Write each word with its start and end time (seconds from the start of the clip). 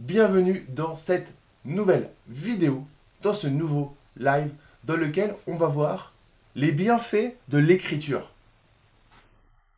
bienvenue 0.00 0.64
dans 0.70 0.96
cette 0.96 1.34
nouvelle 1.66 2.08
vidéo, 2.26 2.86
dans 3.20 3.34
ce 3.34 3.46
nouveau 3.46 3.94
live 4.16 4.50
dans 4.84 4.96
lequel 4.96 5.34
on 5.46 5.56
va 5.56 5.66
voir 5.66 6.14
les 6.54 6.72
bienfaits 6.72 7.36
de 7.48 7.58
l'écriture. 7.58 8.32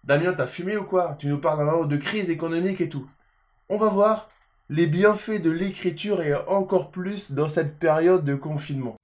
Damien, 0.04 0.32
t'as 0.32 0.46
fumé 0.46 0.77
ou 0.77 0.85
quoi? 0.85 1.16
Tu 1.19 1.27
nous 1.27 1.38
parles 1.38 1.88
de 1.88 1.96
crise 1.96 2.30
économique 2.30 2.80
et 2.80 2.88
tout. 2.88 3.08
On 3.69 3.79
va 3.79 3.88
voir 3.88 4.29
les 4.71 4.87
bienfaits 4.87 5.43
de 5.43 5.50
l'écriture 5.50 6.22
et 6.22 6.36
encore 6.46 6.92
plus 6.92 7.32
dans 7.32 7.48
cette 7.48 7.76
période 7.80 8.24
de 8.24 8.36
confinement. 8.36 8.94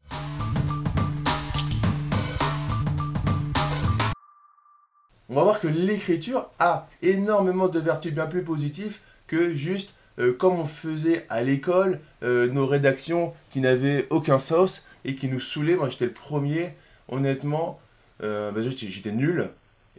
On 5.29 5.35
va 5.35 5.43
voir 5.43 5.59
que 5.59 5.69
l'écriture 5.69 6.49
a 6.61 6.89
énormément 7.03 7.67
de 7.67 7.81
vertus 7.81 8.15
bien 8.15 8.27
plus 8.27 8.45
positives 8.45 9.01
que 9.27 9.53
juste 9.53 9.95
euh, 10.19 10.33
comme 10.33 10.59
on 10.59 10.65
faisait 10.65 11.25
à 11.29 11.43
l'école, 11.43 12.01
euh, 12.23 12.49
nos 12.49 12.67
rédactions 12.67 13.35
qui 13.51 13.61
n'avaient 13.61 14.07
aucun 14.11 14.39
sens 14.39 14.87
et 15.05 15.15
qui 15.15 15.29
nous 15.29 15.41
saoulaient. 15.41 15.77
Moi, 15.77 15.89
j'étais 15.89 16.07
le 16.07 16.13
premier, 16.13 16.75
honnêtement, 17.09 17.81
euh, 18.23 18.51
bah, 18.51 18.61
j'étais 18.63 19.13
nul 19.13 19.51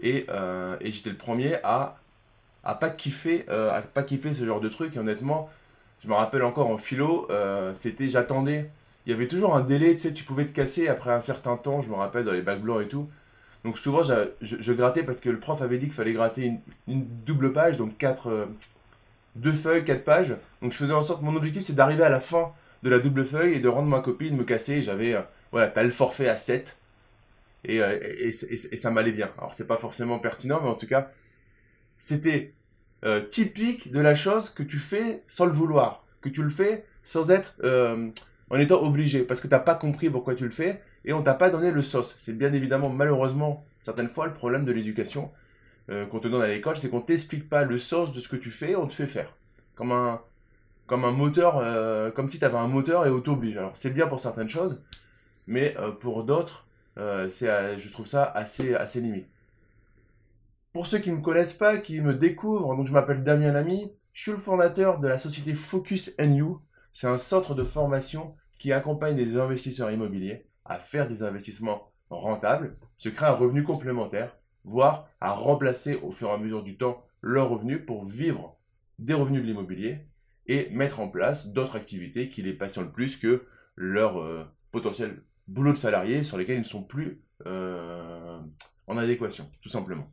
et, 0.02 0.26
j'étais 0.82 1.10
le 1.10 1.18
premier 1.18 1.56
à 1.64 1.96
à 2.66 2.76
pas 2.76 2.90
kiffer 2.90 3.46
ce 3.48 4.46
genre 4.46 4.60
de 4.60 4.68
truc. 4.68 4.96
Et 4.96 5.00
honnêtement, 5.00 5.50
je 6.04 6.10
me 6.10 6.14
rappelle 6.14 6.44
encore 6.44 6.68
en 6.68 6.78
philo, 6.78 7.28
c'était 7.74 8.10
j'attendais. 8.10 8.70
Il 9.06 9.12
y 9.12 9.16
avait 9.16 9.28
toujours 9.28 9.56
un 9.56 9.62
délai, 9.62 9.96
tu 9.96 10.02
sais, 10.02 10.14
tu 10.14 10.26
pouvais 10.26 10.46
te 10.46 10.52
casser 10.52 10.88
après 10.90 11.12
un 11.12 11.22
certain 11.22 11.56
temps. 11.56 11.82
Je 11.82 11.90
me 11.90 11.96
rappelle 11.96 12.26
dans 12.26 12.34
les 12.34 12.42
bacs 12.42 12.60
blancs 12.60 12.82
et 12.82 12.88
tout. 12.88 13.10
Donc 13.64 13.80
souvent, 13.80 14.02
je, 14.04 14.74
grattais 14.74 15.04
parce 15.04 15.20
que 15.22 15.30
le 15.30 15.40
prof 15.40 15.62
avait 15.62 15.78
dit 15.78 15.86
qu'il 15.86 15.94
fallait 15.94 16.14
gratter 16.14 16.52
une, 16.88 17.06
double 17.26 17.54
page, 17.54 17.78
donc 17.78 17.98
quatre, 17.98 18.48
deux 19.40 19.54
feuilles, 19.54 19.86
quatre 19.86 20.04
pages. 20.04 20.36
Donc 20.62 20.72
je 20.72 20.78
faisais 20.78 20.94
en 20.94 21.04
sorte, 21.04 21.22
mon 21.22 21.36
objectif 21.36 21.64
c'est 21.64 21.76
d'arriver 21.76 22.04
à 22.04 22.10
la 22.10 22.20
fin 22.20 22.54
de 22.84 22.90
la 22.90 23.00
double 23.00 23.26
feuille 23.26 23.56
et 23.56 23.60
de 23.60 23.68
rendre 23.68 23.88
ma 23.88 24.00
copie, 24.00 24.32
de 24.32 24.36
me 24.36 24.44
casser. 24.44 24.82
J'avais, 24.82 25.14
euh, 25.14 25.22
voilà, 25.52 25.68
t'as 25.68 25.84
le 25.84 25.90
forfait 25.90 26.28
à 26.28 26.38
7. 26.38 26.78
Euh, 27.68 28.00
et, 28.02 28.30
et, 28.30 28.32
ça 28.32 28.92
m'allait 28.92 29.12
bien. 29.12 29.32
Alors 29.38 29.54
c'est 29.54 29.68
pas 29.68 29.78
forcément 29.78 30.20
pertinent, 30.20 30.60
mais 30.62 30.70
en 30.70 30.76
tout 30.76 30.88
cas, 30.88 31.12
c'était 31.98 32.54
euh, 33.04 33.22
typique 33.22 33.92
de 33.92 34.00
la 34.00 34.16
chose 34.16 34.50
que 34.50 34.64
tu 34.64 34.80
fais 34.80 35.24
sans 35.28 35.46
le 35.46 35.52
vouloir. 35.52 36.06
Que 36.22 36.30
tu 36.30 36.44
le 36.44 36.50
fais 36.50 36.86
sans 37.04 37.32
être 37.32 37.56
en 38.50 38.60
étant 38.60 38.82
obligé. 38.82 39.24
Parce 39.24 39.40
que 39.40 39.48
t'as 39.48 39.60
pas 39.60 39.76
compris 39.76 40.10
pourquoi 40.10 40.36
tu 40.36 40.44
le 40.44 40.50
fais 40.52 40.82
et 41.06 41.14
on 41.14 41.22
t'a 41.22 41.34
pas 41.34 41.50
donné 41.50 41.72
le 41.72 41.82
sauce. 41.82 42.16
C'est 42.18 42.38
bien 42.38 42.54
évidemment, 42.54 42.90
malheureusement, 42.90 43.66
certaines 43.80 44.10
fois 44.10 44.28
le 44.28 44.34
problème 44.34 44.66
de 44.66 44.72
l'éducation 44.72 45.32
euh, 45.90 46.06
qu'on 46.06 46.20
te 46.20 46.28
donne 46.28 46.42
à 46.42 46.48
l'école, 46.48 46.78
c'est 46.78 46.90
qu'on 46.90 47.02
t'explique 47.02 47.50
pas 47.50 47.64
le 47.64 47.80
sens 47.80 48.12
de 48.12 48.20
ce 48.20 48.28
que 48.28 48.36
tu 48.36 48.52
fais, 48.52 48.76
on 48.76 48.86
te 48.86 48.94
fait 48.94 49.08
faire. 49.08 49.34
Comme 49.80 49.94
un, 49.94 50.22
comme 50.88 51.06
un 51.06 51.12
moteur, 51.12 51.58
euh, 51.58 52.12
comme 52.12 52.28
si 52.28 52.38
tu 52.38 52.44
avais 52.44 52.58
un 52.58 52.68
moteur 52.68 53.08
et 53.08 53.10
on 53.10 53.22
t'oblige. 53.22 53.56
Alors 53.56 53.72
c'est 53.76 53.92
bien 53.92 54.08
pour 54.08 54.20
certaines 54.20 54.50
choses, 54.50 54.82
mais 55.48 55.74
euh, 55.80 55.92
pour 55.92 56.26
d'autres, 56.26 56.66
c'est, 57.30 57.80
je 57.80 57.90
trouve 57.94 58.08
ça 58.08 58.26
assez, 58.26 58.76
assez 58.76 59.00
limite. 59.00 59.26
Pour 60.74 60.86
ceux 60.86 60.98
qui 60.98 61.12
ne 61.12 61.16
me 61.16 61.22
connaissent 61.22 61.54
pas, 61.54 61.78
qui 61.78 62.02
me 62.02 62.14
découvrent, 62.14 62.76
donc 62.76 62.88
je 62.88 62.92
m'appelle 62.92 63.24
Damien 63.24 63.54
Lamy, 63.54 63.90
je 64.12 64.22
suis 64.22 64.32
le 64.32 64.38
fondateur 64.38 65.00
de 65.00 65.08
la 65.08 65.18
société 65.18 65.54
Focus 65.54 66.14
NU. 66.20 66.56
C'est 66.92 67.08
un 67.08 67.18
centre 67.18 67.56
de 67.56 67.64
formation 67.64 68.36
qui 68.58 68.74
accompagne 68.74 69.16
les 69.16 69.38
investisseurs 69.38 69.92
immobiliers 69.92 70.46
à 70.66 70.78
faire 70.78 71.08
des 71.08 71.24
investissements 71.24 71.90
rentables, 72.10 72.76
se 72.98 73.08
créer 73.08 73.30
un 73.30 73.34
revenu 73.34 73.64
complémentaire 73.64 74.36
voire 74.64 75.08
à 75.22 75.32
remplacer 75.32 75.96
au 76.04 76.12
fur 76.12 76.30
et 76.30 76.34
à 76.34 76.38
mesure 76.38 76.64
du 76.64 76.78
temps 76.78 77.04
leurs 77.22 77.50
revenus 77.50 77.86
pour 77.86 78.06
vivre 78.06 78.56
des 79.00 79.14
revenus 79.14 79.42
de 79.42 79.48
l'immobilier 79.48 80.06
et 80.46 80.70
mettre 80.70 81.00
en 81.00 81.10
place 81.10 81.48
d'autres 81.48 81.76
activités 81.76 82.30
qui 82.30 82.42
les 82.42 82.54
passionnent 82.54 82.92
plus 82.92 83.16
que 83.16 83.48
leur 83.76 84.20
euh, 84.20 84.46
potentiel 84.72 85.24
boulot 85.48 85.74
de 85.74 85.78
salarié 85.78 86.24
sur 86.24 86.38
lesquels 86.38 86.58
ils 86.58 86.60
ne 86.60 86.64
sont 86.64 86.84
plus 86.84 87.24
euh, 87.46 88.40
en 88.88 88.98
adéquation, 88.98 89.50
tout 89.62 89.70
simplement. 89.70 90.12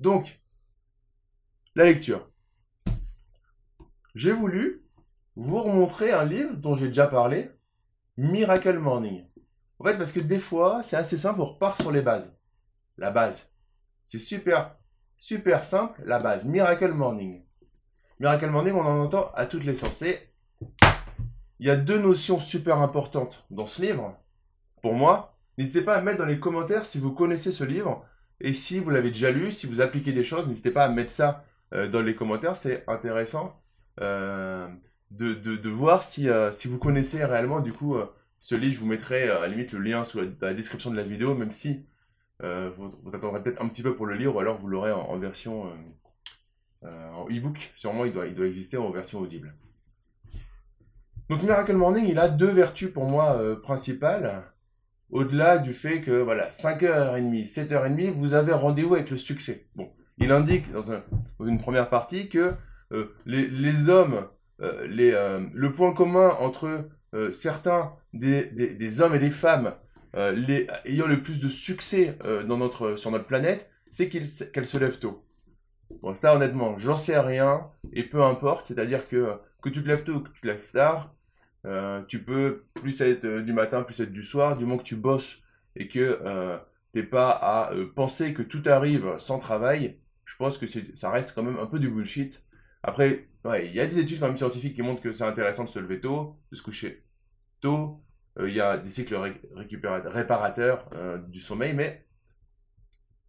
Donc, 0.00 0.40
la 1.74 1.84
lecture. 1.84 2.28
J'ai 4.14 4.32
voulu 4.32 4.84
vous 5.36 5.62
remontrer 5.62 6.12
un 6.12 6.24
livre 6.24 6.56
dont 6.56 6.74
j'ai 6.74 6.88
déjà 6.88 7.06
parlé, 7.06 7.50
Miracle 8.16 8.78
Morning. 8.78 9.24
En 9.78 9.84
fait, 9.84 9.96
parce 9.96 10.12
que 10.12 10.20
des 10.20 10.38
fois, 10.38 10.82
c'est 10.82 10.96
assez 10.96 11.16
simple, 11.16 11.40
on 11.40 11.44
repart 11.44 11.80
sur 11.80 11.92
les 11.92 12.02
bases. 12.02 12.36
La 12.98 13.10
base, 13.10 13.54
c'est 14.04 14.18
super, 14.18 14.76
super 15.16 15.64
simple, 15.64 16.02
la 16.04 16.18
base. 16.18 16.44
Miracle 16.44 16.92
Morning. 16.92 17.42
Miracle 18.22 18.50
Morning, 18.50 18.74
on 18.74 18.86
en 18.86 19.00
entend 19.00 19.32
à 19.34 19.46
toutes 19.46 19.64
les 19.64 19.74
sens. 19.74 20.04
il 21.58 21.66
y 21.66 21.70
a 21.70 21.74
deux 21.74 21.98
notions 21.98 22.38
super 22.38 22.78
importantes 22.78 23.44
dans 23.50 23.66
ce 23.66 23.82
livre. 23.82 24.16
Pour 24.80 24.94
moi, 24.94 25.36
n'hésitez 25.58 25.80
pas 25.80 25.96
à 25.96 26.02
mettre 26.02 26.18
dans 26.18 26.24
les 26.24 26.38
commentaires 26.38 26.86
si 26.86 27.00
vous 27.00 27.10
connaissez 27.10 27.50
ce 27.50 27.64
livre 27.64 28.06
et 28.40 28.52
si 28.52 28.78
vous 28.78 28.90
l'avez 28.90 29.10
déjà 29.10 29.32
lu, 29.32 29.50
si 29.50 29.66
vous 29.66 29.80
appliquez 29.80 30.12
des 30.12 30.22
choses, 30.22 30.46
n'hésitez 30.46 30.70
pas 30.70 30.84
à 30.84 30.88
mettre 30.88 31.10
ça 31.10 31.44
euh, 31.74 31.88
dans 31.88 32.00
les 32.00 32.14
commentaires. 32.14 32.54
C'est 32.54 32.84
intéressant 32.86 33.60
euh, 34.00 34.68
de, 35.10 35.68
voir 35.68 36.04
si, 36.04 36.28
euh, 36.28 36.52
si 36.52 36.68
vous 36.68 36.78
connaissez 36.78 37.24
réellement 37.24 37.58
du 37.58 37.72
coup 37.72 37.96
ce 38.38 38.54
livre. 38.54 38.74
Je 38.74 38.78
vous 38.78 38.86
mettrai 38.86 39.30
à 39.30 39.40
la 39.40 39.48
limite 39.48 39.72
le 39.72 39.80
lien 39.80 40.04
sous 40.04 40.24
dans 40.24 40.46
la 40.46 40.54
description 40.54 40.92
de 40.92 40.96
la 40.96 41.02
vidéo, 41.02 41.34
même 41.34 41.50
si 41.50 41.86
vous, 42.38 42.88
attendrez 43.12 43.42
peut-être 43.42 43.60
un 43.60 43.66
petit 43.66 43.82
peu 43.82 43.96
pour 43.96 44.06
le 44.06 44.14
lire 44.14 44.36
ou 44.36 44.38
alors 44.38 44.58
vous 44.58 44.68
l'aurez 44.68 44.92
en, 44.92 45.18
version 45.18 45.72
en 46.84 47.26
e-book. 47.28 47.72
Sûrement, 47.76 48.04
il 48.04 48.12
doit, 48.12 48.26
exister 48.46 48.76
en 48.76 48.90
version 48.90 49.20
audible. 49.20 49.54
Donc 51.28 51.42
Miracle 51.42 51.74
Morning, 51.74 52.06
il 52.08 52.18
a 52.18 52.28
deux 52.28 52.50
vertus 52.50 52.90
pour 52.90 53.04
moi 53.04 53.40
principales. 53.62 54.42
Au-delà 55.10 55.58
du 55.58 55.72
fait 55.72 56.00
que, 56.00 56.10
voilà, 56.10 56.48
5h30, 56.48 57.46
7h30, 57.46 58.10
vous 58.12 58.34
avez 58.34 58.52
rendez-vous 58.52 58.94
avec 58.94 59.10
le 59.10 59.18
succès. 59.18 59.66
Bon, 59.76 59.90
il 60.18 60.32
indique 60.32 60.70
dans, 60.72 60.82
une 61.46 61.58
première 61.58 61.88
partie 61.88 62.28
que 62.28 62.54
les, 63.26 63.88
hommes, 63.88 64.26
le 64.58 65.68
point 65.68 65.92
commun 65.92 66.30
entre 66.40 66.88
certains 67.30 67.92
des, 68.12 69.00
hommes 69.00 69.14
et 69.14 69.18
des 69.18 69.30
femmes 69.30 69.74
euh, 70.14 70.66
ayant 70.84 71.06
le 71.06 71.22
plus 71.22 71.40
de 71.40 71.48
succès 71.48 72.18
euh, 72.24 72.42
sur 72.96 73.10
notre 73.10 73.26
planète, 73.26 73.70
c'est 73.90 74.08
qu'elle 74.08 74.28
se 74.28 74.78
lève 74.78 74.98
tôt. 74.98 75.24
Bon, 76.00 76.14
ça, 76.14 76.34
honnêtement, 76.34 76.76
j'en 76.78 76.96
sais 76.96 77.18
rien, 77.18 77.70
et 77.92 78.02
peu 78.04 78.22
importe, 78.22 78.64
c'est-à-dire 78.66 79.08
que 79.08 79.36
que 79.60 79.68
tu 79.68 79.82
te 79.82 79.88
lèves 79.88 80.02
tôt 80.02 80.14
ou 80.14 80.20
que 80.20 80.30
tu 80.30 80.40
te 80.40 80.46
lèves 80.48 80.72
tard, 80.72 81.14
euh, 81.66 82.02
tu 82.06 82.22
peux 82.24 82.64
plus 82.74 83.00
être 83.00 83.24
du 83.40 83.52
matin, 83.52 83.82
plus 83.84 84.00
être 84.00 84.12
du 84.12 84.24
soir, 84.24 84.56
du 84.56 84.64
moment 84.64 84.78
que 84.78 84.82
tu 84.82 84.96
bosses 84.96 85.38
et 85.76 85.86
que 85.88 86.20
euh, 86.24 86.58
t'es 86.92 87.04
pas 87.04 87.30
à 87.30 87.72
penser 87.94 88.34
que 88.34 88.42
tout 88.42 88.62
arrive 88.66 89.16
sans 89.18 89.38
travail, 89.38 90.00
je 90.24 90.36
pense 90.36 90.58
que 90.58 90.66
ça 90.66 91.10
reste 91.10 91.34
quand 91.34 91.44
même 91.44 91.58
un 91.60 91.66
peu 91.66 91.78
du 91.78 91.88
bullshit. 91.88 92.44
Après, 92.82 93.28
il 93.44 93.72
y 93.72 93.80
a 93.80 93.86
des 93.86 93.98
études 94.00 94.18
quand 94.18 94.26
même 94.26 94.36
scientifiques 94.36 94.74
qui 94.74 94.82
montrent 94.82 95.02
que 95.02 95.12
c'est 95.12 95.24
intéressant 95.24 95.64
de 95.64 95.68
se 95.68 95.78
lever 95.78 96.00
tôt, 96.00 96.36
de 96.50 96.56
se 96.56 96.62
coucher 96.62 97.04
tôt, 97.60 98.02
euh, 98.38 98.48
il 98.48 98.54
y 98.54 98.60
a 98.60 98.78
des 98.78 98.90
cycles 98.90 99.16
réparateurs 100.06 100.88
euh, 100.94 101.18
du 101.18 101.40
sommeil, 101.40 101.74
mais 101.74 102.06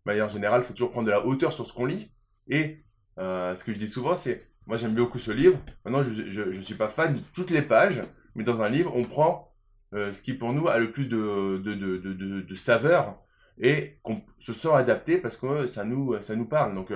de 0.05 0.11
manière 0.11 0.29
générale, 0.29 0.61
il 0.61 0.65
faut 0.65 0.73
toujours 0.73 0.91
prendre 0.91 1.07
de 1.07 1.11
la 1.11 1.25
hauteur 1.25 1.53
sur 1.53 1.65
ce 1.67 1.73
qu'on 1.73 1.85
lit. 1.85 2.12
Et 2.47 2.83
euh, 3.19 3.55
ce 3.55 3.63
que 3.63 3.73
je 3.73 3.77
dis 3.77 3.87
souvent, 3.87 4.15
c'est, 4.15 4.49
moi 4.65 4.77
j'aime 4.77 4.95
beaucoup 4.95 5.19
ce 5.19 5.31
livre, 5.31 5.57
maintenant 5.85 6.03
je 6.03 6.41
ne 6.41 6.61
suis 6.61 6.75
pas 6.75 6.87
fan 6.87 7.15
de 7.15 7.19
toutes 7.33 7.49
les 7.49 7.61
pages, 7.61 8.01
mais 8.35 8.43
dans 8.43 8.61
un 8.61 8.69
livre, 8.69 8.95
on 8.95 9.03
prend 9.03 9.49
ce 9.91 10.21
qui 10.21 10.33
pour 10.33 10.53
nous 10.53 10.67
a 10.67 10.79
le 10.79 10.89
plus 10.89 11.07
de, 11.07 11.61
de, 11.63 11.75
de, 11.75 12.41
de, 12.41 12.55
saveur 12.55 13.15
et 13.59 13.99
qu'on 14.01 14.23
se 14.39 14.51
sent 14.51 14.71
adapté 14.73 15.19
parce 15.19 15.37
que 15.37 15.67
ça 15.67 15.83
nous, 15.83 16.19
ça 16.19 16.35
nous 16.35 16.45
parle. 16.45 16.73
Donc 16.73 16.91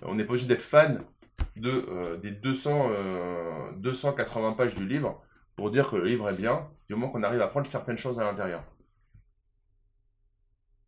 on 0.00 0.14
n'est 0.14 0.24
pas 0.24 0.30
obligé 0.30 0.46
d'être 0.46 0.62
fan 0.62 1.02
de, 1.56 2.16
des 2.22 2.30
200, 2.30 2.90
280 3.76 4.52
pages 4.54 4.74
du 4.74 4.86
livre 4.86 5.22
pour 5.56 5.70
dire 5.70 5.90
que 5.90 5.96
le 5.96 6.04
livre 6.04 6.28
est 6.30 6.34
bien, 6.34 6.66
du 6.88 6.94
moment 6.94 7.08
qu'on 7.08 7.22
arrive 7.22 7.40
à 7.40 7.48
prendre 7.48 7.66
certaines 7.66 7.98
choses 7.98 8.18
à 8.18 8.24
l'intérieur. 8.24 8.64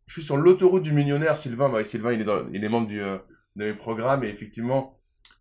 Je 0.05 0.13
suis 0.13 0.23
sur 0.23 0.37
l'autoroute 0.37 0.83
du 0.83 0.93
millionnaire, 0.93 1.37
Sylvain. 1.37 1.69
Bah, 1.69 1.83
Sylvain, 1.83 2.13
il 2.13 2.21
est, 2.21 2.25
dans, 2.25 2.47
il 2.53 2.63
est 2.63 2.69
membre 2.69 2.87
du, 2.87 3.01
euh, 3.59 3.65
mes 3.65 3.73
programmes 3.73 4.23
et 4.23 4.29
effectivement, 4.29 4.97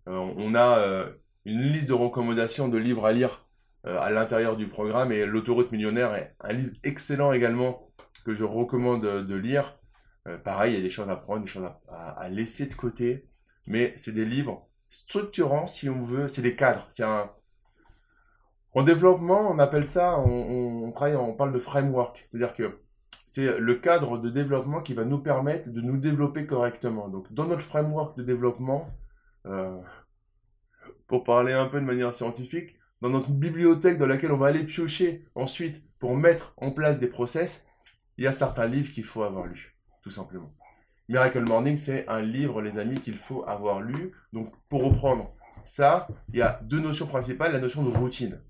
euh, 0.08 0.12
on 0.36 0.54
a 0.54 0.78
euh, 0.78 1.10
une 1.44 1.62
liste 1.62 1.86
de 1.86 1.92
recommandations 1.92 2.68
de 2.68 2.78
livres 2.78 3.06
à 3.06 3.12
lire 3.12 3.42
à 3.84 4.10
l'intérieur 4.10 4.56
du 4.56 4.66
programme 4.66 5.12
et 5.12 5.24
l'autoroute 5.26 5.70
millionnaire 5.70 6.12
est 6.16 6.34
un 6.40 6.52
livre 6.52 6.74
excellent 6.82 7.32
également 7.32 7.88
que 8.24 8.34
je 8.34 8.42
recommande 8.42 9.02
de 9.02 9.34
lire. 9.36 9.78
pareil, 10.42 10.72
il 10.72 10.76
y 10.76 10.80
a 10.80 10.82
des 10.82 10.90
choses 10.90 11.08
à 11.08 11.14
prendre, 11.14 11.42
des 11.42 11.46
choses 11.46 11.70
à, 11.88 12.28
laisser 12.28 12.66
de 12.66 12.74
côté, 12.74 13.28
mais 13.68 13.94
c'est 13.96 14.10
des 14.10 14.24
livres 14.24 14.66
structurants 14.90 15.66
si 15.68 15.88
on 15.88 16.02
veut, 16.02 16.26
c'est 16.26 16.42
des 16.42 16.56
cadres, 16.56 16.84
c'est 16.88 17.04
un, 17.04 17.30
en 18.76 18.82
développement, 18.82 19.50
on 19.50 19.58
appelle 19.58 19.86
ça, 19.86 20.18
on, 20.18 20.92
travaille, 20.92 21.16
on 21.16 21.32
parle 21.32 21.54
de 21.54 21.58
framework. 21.58 22.22
C'est-à-dire 22.26 22.54
que 22.54 22.78
c'est 23.26 23.58
le 23.58 23.74
cadre 23.74 24.18
de 24.18 24.30
développement 24.30 24.80
qui 24.80 24.94
va 24.94 25.04
nous 25.04 25.18
permettre 25.18 25.68
de 25.68 25.80
nous 25.80 25.98
développer 25.98 26.46
correctement. 26.46 27.08
Donc, 27.08 27.30
dans 27.32 27.46
notre 27.46 27.62
framework 27.62 28.16
de 28.16 28.22
développement, 28.22 28.88
euh, 29.46 29.76
pour 31.08 31.24
parler 31.24 31.52
un 31.52 31.66
peu 31.66 31.80
de 31.80 31.84
manière 31.84 32.14
scientifique, 32.14 32.76
dans 33.02 33.10
notre 33.10 33.30
bibliothèque 33.30 33.98
dans 33.98 34.06
laquelle 34.06 34.30
on 34.30 34.38
va 34.38 34.46
aller 34.46 34.62
piocher 34.62 35.26
ensuite 35.34 35.82
pour 35.98 36.16
mettre 36.16 36.54
en 36.56 36.70
place 36.70 37.00
des 37.00 37.08
process, 37.08 37.66
il 38.16 38.24
y 38.24 38.28
a 38.28 38.32
certains 38.32 38.66
livres 38.66 38.92
qu'il 38.92 39.04
faut 39.04 39.24
avoir 39.24 39.46
lus, 39.46 39.76
tout 40.02 40.10
simplement. 40.10 40.54
Miracle 41.08 41.44
Morning, 41.48 41.76
c'est 41.76 42.08
un 42.08 42.22
livre, 42.22 42.62
les 42.62 42.78
amis, 42.78 43.00
qu'il 43.00 43.18
faut 43.18 43.44
avoir 43.48 43.80
lu. 43.80 44.12
Donc, 44.32 44.52
pour 44.68 44.84
reprendre 44.84 45.34
ça, 45.64 46.06
il 46.28 46.36
y 46.36 46.42
a 46.42 46.60
deux 46.62 46.80
notions 46.80 47.06
principales. 47.06 47.52
La 47.52 47.58
notion 47.58 47.82
de 47.82 47.90
routine. 47.90 48.40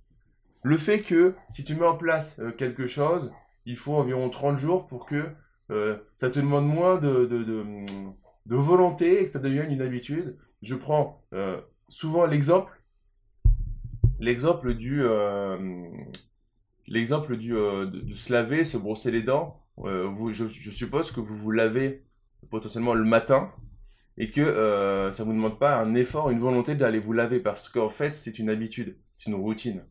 Le 0.63 0.77
fait 0.77 1.01
que 1.01 1.35
si 1.49 1.65
tu 1.65 1.75
mets 1.75 1.87
en 1.87 1.97
place 1.97 2.39
euh, 2.41 2.51
quelque 2.51 2.87
chose, 2.87 3.33
il 3.67 3.77
faut 3.77 3.95
environ 3.95 4.31
30 4.31 4.59
jours 4.59 4.87
pour 4.87 5.07
que 5.07 5.27
euh, 5.71 5.97
ça 6.15 6.31
te 6.31 6.39
demande 6.39 6.67
moins 6.67 6.97
de, 6.99 7.27
de, 7.27 8.57
volonté 8.57 9.21
et 9.21 9.25
que 9.25 9.31
ça 9.31 9.41
devienne 9.41 9.71
une 9.71 9.83
habitude. 9.83 10.39
Je 10.63 10.75
prends 10.75 11.25
euh, 11.35 11.61
souvent 11.89 12.27
l'exemple 12.27 12.73
l'exemple 14.19 14.75
du 14.75 15.05
l'exemple 16.87 17.37
du 17.37 17.51
de, 17.51 18.15
se 18.15 18.33
laver, 18.33 18.65
se 18.65 18.79
brosser 18.79 19.11
les 19.11 19.23
dents. 19.23 19.61
je, 19.85 20.71
suppose 20.71 21.11
que 21.11 21.21
vous 21.21 21.37
vous 21.37 21.51
lavez 21.51 22.07
potentiellement 22.49 22.95
le 22.95 23.05
matin 23.05 23.53
et 24.19 24.31
que 24.31 24.41
euh, 24.41 25.13
ça 25.13 25.25
ne 25.25 25.29
vous 25.29 25.35
demande 25.35 25.59
pas 25.59 25.77
un 25.77 25.95
effort, 25.95 26.31
une 26.31 26.39
volonté 26.39 26.75
d'aller 26.75 26.99
vous 26.99 27.13
laver 27.13 27.41
parce 27.41 27.69
qu'en 27.69 27.89
fait 27.89 28.15
c'est 28.15 28.39
une 28.39 28.49
habitude, 28.49 28.97
c'est 29.11 29.31
une 29.31 29.37
routine. 29.37 29.85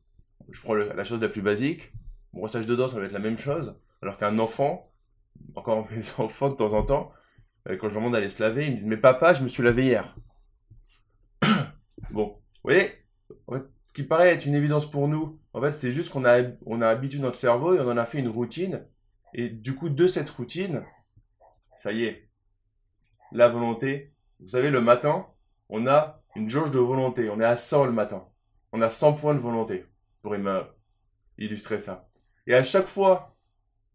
Je 0.50 0.62
prends 0.62 0.74
la 0.74 1.04
chose 1.04 1.22
la 1.22 1.30
plus 1.30 1.42
basique, 1.42 1.94
brossage 2.40 2.66
de 2.66 2.76
dents 2.76 2.88
ça 2.88 3.00
va 3.00 3.06
être 3.06 3.12
la 3.12 3.20
même 3.20 3.38
chose, 3.38 3.76
alors 4.02 4.18
qu'un 4.18 4.40
enfant, 4.40 4.92
encore 5.56 5.88
mes 5.92 6.04
enfants 6.18 6.50
de 6.50 6.56
temps 6.56 6.74
en 6.74 6.84
temps, 6.84 7.12
euh, 7.68 7.78
quand 7.78 7.90
je 7.90 7.94
leur 7.94 8.02
demande 8.02 8.14
d'aller 8.14 8.30
se 8.30 8.42
laver, 8.42 8.66
ils 8.66 8.72
me 8.72 8.76
disent 8.76 8.88
mais 8.88 8.98
papa 8.98 9.34
je 9.34 9.44
me 9.44 9.50
suis 9.50 9.64
lavé 9.64 9.86
hier. 9.86 10.16
bon, 12.12 12.38
vous 12.64 12.72
voyez, 12.72 12.92
ce 13.86 13.94
qui 13.94 14.04
paraît 14.04 14.30
être 14.30 14.46
une 14.46 14.56
évidence 14.56 14.90
pour 14.90 15.08
nous, 15.08 15.40
en 15.54 15.62
fait 15.62 15.72
c'est 15.72 15.92
juste 15.92 16.12
qu'on 16.12 16.26
a, 16.26 16.42
on 16.66 16.82
a 16.82 16.88
habitué 16.88 17.20
notre 17.20 17.38
cerveau 17.38 17.76
et 17.76 17.80
on 17.80 17.90
en 17.90 17.98
a 17.98 18.06
fait 18.06 18.20
une 18.20 18.30
routine, 18.30 18.86
et 19.34 19.50
du 19.50 19.76
coup 19.76 19.90
de 19.90 20.08
cette 20.08 20.30
routine, 20.30 20.84
ça 21.76 21.92
y 21.92 22.06
est, 22.06 22.30
la 23.32 23.48
volonté. 23.48 24.14
Vous 24.40 24.50
savez, 24.50 24.70
le 24.70 24.82
matin, 24.82 25.28
on 25.70 25.88
a 25.88 26.24
une 26.36 26.50
jauge 26.50 26.72
de 26.72 26.80
volonté. 26.80 27.30
On 27.30 27.40
est 27.40 27.46
à 27.46 27.56
100 27.56 27.86
le 27.86 27.92
matin. 27.92 28.28
On 28.72 28.82
a 28.82 28.90
100 28.90 29.14
points 29.14 29.34
de 29.34 29.40
volonté 29.40 29.86
pour 30.22 30.36
illustrer 31.38 31.78
ça. 31.78 32.05
Et 32.48 32.54
à 32.54 32.64
chaque 32.64 32.88
fois 32.88 33.36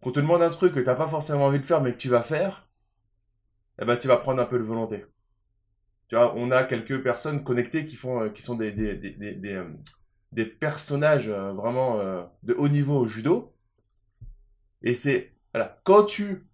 qu'on 0.00 0.12
te 0.12 0.20
demande 0.20 0.42
un 0.42 0.50
truc 0.50 0.74
que 0.74 0.80
tu 0.80 0.86
n'as 0.86 0.94
pas 0.94 1.06
forcément 1.06 1.46
envie 1.46 1.60
de 1.60 1.66
faire, 1.66 1.80
mais 1.80 1.92
que 1.92 1.96
tu 1.96 2.08
vas 2.08 2.22
faire, 2.22 2.68
eh 3.80 3.84
ben, 3.84 3.96
tu 3.96 4.08
vas 4.08 4.16
prendre 4.16 4.40
un 4.40 4.46
peu 4.46 4.58
de 4.58 4.64
volonté. 4.64 5.04
Tu 6.08 6.16
vois, 6.16 6.34
on 6.34 6.50
a 6.50 6.64
quelques 6.64 7.02
personnes 7.02 7.44
connectées 7.44 7.84
qui, 7.84 7.94
font, 7.94 8.24
euh, 8.24 8.28
qui 8.30 8.42
sont 8.42 8.56
des, 8.56 8.72
des, 8.72 8.96
des, 8.96 9.12
des, 9.12 9.54
euh, 9.54 10.44
personnages 10.58 11.28
euh, 11.28 11.52
vraiment 11.52 11.98
de 12.42 12.54
haut 12.54 12.68
niveau 12.68 12.98
au 12.98 13.06
judo. 13.06 13.54
Et 14.82 14.94
c'est, 14.94 15.32
voilà, 15.54 15.80
quand 15.84 16.04
tu 16.04 16.46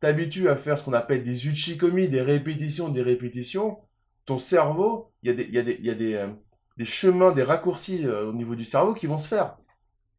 t'habitues 0.00 0.48
à 0.48 0.56
faire 0.56 0.76
ce 0.76 0.82
qu'on 0.84 0.92
appelle 0.92 1.22
des 1.22 1.46
uchikomi, 1.46 2.08
des 2.08 2.22
répétitions, 2.22 2.88
des 2.88 3.02
répétitions, 3.02 3.78
ton 4.26 4.38
cerveau, 4.38 5.12
il 5.22 5.28
y 5.28 5.30
a 5.30 5.34
des, 5.34 5.44
y 5.44 5.58
a 5.58 5.62
y 5.62 5.90
a 6.18 6.28
des, 6.76 6.84
chemins, 6.84 7.32
des 7.32 7.42
raccourcis 7.42 8.06
au 8.06 8.32
niveau 8.32 8.56
du 8.56 8.64
cerveau 8.64 8.94
qui 8.94 9.06
vont 9.06 9.18
se 9.18 9.28
faire. 9.28 9.56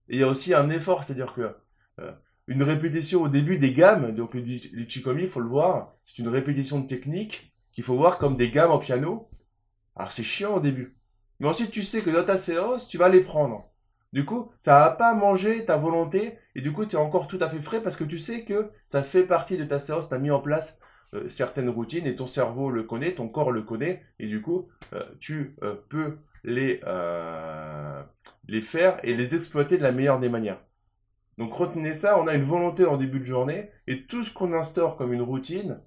Il 0.10 0.20
y 0.20 0.24
a 0.24 0.28
aussi 0.28 0.54
un 0.54 0.70
effort, 0.70 1.04
c'est-à-dire 1.04 1.34
que 1.34 1.56
euh, 2.00 2.12
une 2.48 2.64
répétition 2.64 3.22
au 3.22 3.28
début 3.28 3.58
des 3.58 3.74
gammes, 3.74 4.12
donc 4.12 4.34
l'uchikomi, 4.34 5.24
il 5.24 5.30
faut 5.30 5.40
le 5.40 5.48
voir, 5.48 5.94
c'est 6.02 6.18
une 6.18 6.28
répétition 6.28 6.80
de 6.80 6.88
technique 6.88 7.54
qu'il 7.72 7.84
faut 7.84 7.96
voir 7.96 8.18
comme 8.18 8.36
des 8.36 8.50
gammes 8.50 8.72
en 8.72 8.80
piano. 8.80 9.30
Alors 9.96 10.12
c'est 10.12 10.24
chiant 10.24 10.56
au 10.56 10.60
début. 10.60 10.98
Mais 11.40 11.48
ensuite, 11.48 11.72
tu 11.72 11.84
sais 11.84 12.02
que 12.02 12.10
dans 12.10 12.26
ta 12.26 12.38
séance, 12.38 12.88
tu 12.88 12.98
vas 12.98 13.10
les 13.10 13.22
prendre. 13.22 13.70
Du 14.12 14.26
coup, 14.26 14.52
ça 14.58 14.80
va 14.80 14.90
pas 14.92 15.14
manger 15.14 15.64
ta 15.66 15.78
volonté 15.78 16.40
et 16.56 16.62
du 16.62 16.72
coup, 16.72 16.86
tu 16.86 16.96
es 16.96 17.00
encore 17.00 17.28
tout 17.28 17.38
à 17.42 17.48
fait 17.48 17.60
frais 17.60 17.82
parce 17.82 17.96
que 17.96 18.04
tu 18.04 18.18
sais 18.18 18.44
que 18.44 18.72
ça 18.84 19.04
fait 19.04 19.24
partie 19.24 19.58
de 19.58 19.64
ta 19.64 19.78
séance, 19.78 20.10
tu 20.10 20.16
as 20.16 20.20
mis 20.20 20.32
en 20.32 20.40
place 20.40 20.80
euh, 21.14 21.30
certaines 21.30 21.70
routines 21.70 22.08
et 22.08 22.16
ton 22.16 22.26
cerveau 22.26 22.72
le 22.72 22.82
connaît, 22.84 23.14
ton 23.14 23.28
corps 23.28 23.52
le 23.52 23.62
connaît 23.62 24.02
et 24.18 24.26
du 24.26 24.42
coup, 24.42 24.68
euh, 24.94 25.06
tu 25.20 25.56
peux 25.90 26.18
les, 26.44 26.82
les 28.48 28.62
faire 28.62 28.98
et 29.04 29.14
les 29.14 29.36
exploiter 29.36 29.78
de 29.78 29.84
la 29.84 29.92
meilleure 29.92 30.20
des 30.20 30.30
manières. 30.30 30.62
Donc 31.38 31.54
retenez 31.54 31.94
ça, 31.94 32.20
on 32.20 32.28
a 32.28 32.34
une 32.34 32.44
volonté 32.44 32.86
en 32.86 32.98
début 32.98 33.20
de 33.20 33.26
journée 33.26 33.70
et 33.88 34.06
tout 34.06 34.24
ce 34.24 34.34
qu'on 34.34 34.54
instaure 34.54 34.98
comme 34.98 35.14
une 35.14 35.22
routine 35.22 35.80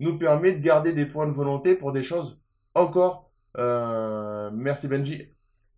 nous 0.00 0.18
permet 0.18 0.52
de 0.52 0.58
garder 0.58 0.92
des 0.92 1.06
points 1.06 1.26
de 1.26 1.32
volonté 1.32 1.74
pour 1.74 1.92
des 1.92 2.02
choses 2.02 2.38
encore, 2.74 3.30
merci 3.56 4.88
Benji, 4.88 5.28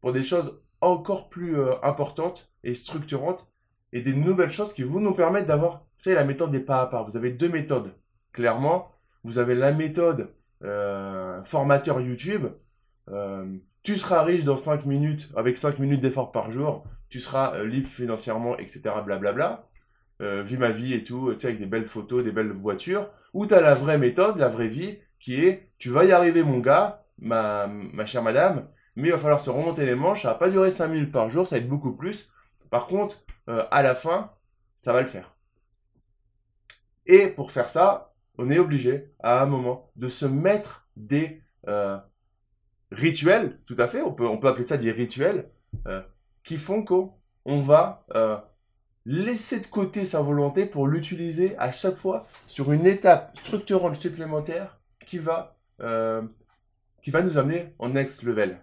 pour 0.00 0.12
des 0.12 0.24
choses 0.24 0.60
encore 0.80 1.28
plus 1.28 1.58
euh, 1.58 1.72
importantes 1.82 2.50
et 2.64 2.74
structurantes 2.74 3.46
et 3.92 4.00
des 4.00 4.14
nouvelles 4.14 4.52
choses 4.52 4.72
qui 4.72 4.82
vont 4.82 5.00
nous 5.00 5.14
permettre 5.14 5.46
d'avoir, 5.46 5.78
vous 5.78 5.84
savez, 5.98 6.16
la 6.16 6.24
méthode 6.24 6.50
des 6.50 6.60
pas 6.60 6.80
à 6.80 6.86
pas. 6.86 7.02
Vous 7.02 7.16
avez 7.16 7.30
deux 7.30 7.48
méthodes. 7.48 7.94
Clairement, 8.32 8.90
vous 9.24 9.38
avez 9.38 9.54
la 9.54 9.72
méthode 9.72 10.34
euh, 10.62 11.42
formateur 11.44 12.00
YouTube. 12.00 12.46
Euh, 13.08 13.56
tu 13.82 13.98
seras 13.98 14.22
riche 14.22 14.44
dans 14.44 14.56
5 14.56 14.84
minutes 14.86 15.30
avec 15.36 15.56
5 15.56 15.78
minutes 15.78 16.00
d'effort 16.00 16.32
par 16.32 16.50
jour. 16.50 16.84
Tu 17.08 17.20
seras 17.20 17.62
libre 17.62 17.88
financièrement, 17.88 18.56
etc. 18.58 18.82
Blablabla. 19.04 19.68
vis 20.20 20.56
ma 20.56 20.70
vie 20.70 20.94
et 20.94 21.04
tout, 21.04 21.32
tu 21.34 21.40
sais, 21.40 21.46
avec 21.48 21.58
des 21.60 21.66
belles 21.66 21.86
photos, 21.86 22.24
des 22.24 22.32
belles 22.32 22.50
voitures. 22.50 23.08
Ou 23.32 23.46
tu 23.46 23.54
as 23.54 23.60
la 23.60 23.74
vraie 23.74 23.98
méthode, 23.98 24.38
la 24.38 24.48
vraie 24.48 24.66
vie, 24.66 24.98
qui 25.20 25.44
est 25.44 25.70
tu 25.78 25.90
vas 25.90 26.04
y 26.04 26.12
arriver, 26.12 26.42
mon 26.42 26.58
gars, 26.58 27.04
ma, 27.18 27.66
ma 27.66 28.06
chère 28.06 28.22
madame, 28.22 28.68
mais 28.96 29.08
il 29.08 29.12
va 29.12 29.18
falloir 29.18 29.40
se 29.40 29.50
remonter 29.50 29.84
les 29.84 29.94
manches. 29.94 30.22
Ça 30.22 30.28
va 30.28 30.34
pas 30.34 30.50
durer 30.50 30.70
5 30.70 30.88
minutes 30.88 31.12
par 31.12 31.30
jour, 31.30 31.46
ça 31.46 31.56
va 31.56 31.62
être 31.62 31.68
beaucoup 31.68 31.94
plus. 31.94 32.30
Par 32.70 32.86
contre, 32.86 33.22
euh, 33.48 33.64
à 33.70 33.82
la 33.82 33.94
fin, 33.94 34.32
ça 34.76 34.92
va 34.92 35.00
le 35.00 35.06
faire. 35.06 35.36
Et 37.06 37.28
pour 37.28 37.52
faire 37.52 37.70
ça, 37.70 38.14
on 38.38 38.50
est 38.50 38.58
obligé, 38.58 39.12
à 39.20 39.42
un 39.42 39.46
moment, 39.46 39.90
de 39.96 40.08
se 40.08 40.26
mettre 40.26 40.88
des 40.96 41.42
euh, 41.68 41.98
rituels, 42.92 43.58
tout 43.66 43.76
à 43.78 43.86
fait, 43.86 44.02
on 44.02 44.12
peut, 44.12 44.48
appeler 44.48 44.64
ça 44.64 44.76
des 44.76 44.90
rituels, 44.90 45.50
euh, 45.86 46.02
qui 46.44 46.56
font 46.58 46.84
qu'on 46.84 47.58
va 47.58 48.06
laisser 49.04 49.60
de 49.60 49.66
côté 49.66 50.04
sa 50.04 50.20
volonté 50.20 50.66
pour 50.66 50.88
l'utiliser 50.88 51.56
à 51.58 51.72
chaque 51.72 51.96
fois 51.96 52.26
sur 52.46 52.72
une 52.72 52.86
étape 52.86 53.36
structurante 53.38 53.94
supplémentaire 53.96 54.80
qui 55.06 55.18
va, 55.18 55.56
qui 57.02 57.10
va 57.10 57.22
nous 57.22 57.38
amener 57.38 57.74
en 57.78 57.90
next 57.90 58.22
level 58.22 58.58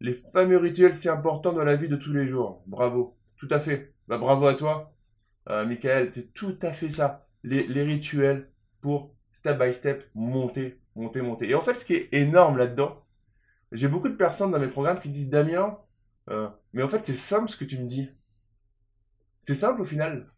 les 0.00 0.12
fameux 0.12 0.58
rituels 0.58 0.94
si 0.94 1.08
importants 1.08 1.52
dans 1.52 1.64
la 1.64 1.76
vie 1.76 1.88
de 1.88 1.96
tous 1.96 2.12
les 2.12 2.26
jours. 2.26 2.62
Bravo. 2.66 3.16
Tout 3.36 3.48
à 3.50 3.60
fait. 3.60 3.94
Bah, 4.06 4.18
bravo 4.18 4.46
à 4.46 4.54
toi, 4.54 4.92
euh, 5.50 5.64
Michael. 5.64 6.12
C'est 6.12 6.32
tout 6.32 6.56
à 6.62 6.72
fait 6.72 6.88
ça. 6.88 7.26
Les, 7.44 7.82
rituels 7.82 8.50
pour 8.80 9.14
step 9.32 9.58
by 9.58 9.72
step 9.72 10.08
monter, 10.14 10.80
monter, 10.98 11.22
monter. 11.22 11.48
Et 11.48 11.54
en 11.54 11.60
fait, 11.60 11.74
ce 11.74 11.84
qui 11.84 11.94
est 11.94 12.08
énorme 12.12 12.56
là-dedans, 12.56 13.04
j'ai 13.72 13.88
beaucoup 13.88 14.08
de 14.08 14.14
personnes 14.14 14.50
dans 14.50 14.58
mes 14.58 14.68
programmes 14.68 15.00
qui 15.00 15.08
disent 15.08 15.30
Damien, 15.30 15.78
euh, 16.30 16.48
mais 16.72 16.82
en 16.82 16.88
fait, 16.88 17.00
c'est 17.00 17.14
simple 17.14 17.48
ce 17.48 17.56
que 17.56 17.64
tu 17.64 17.78
me 17.78 17.86
dis. 17.86 18.10
C'est 19.40 19.54
simple 19.54 19.80
au 19.80 19.84
final. 19.84 20.30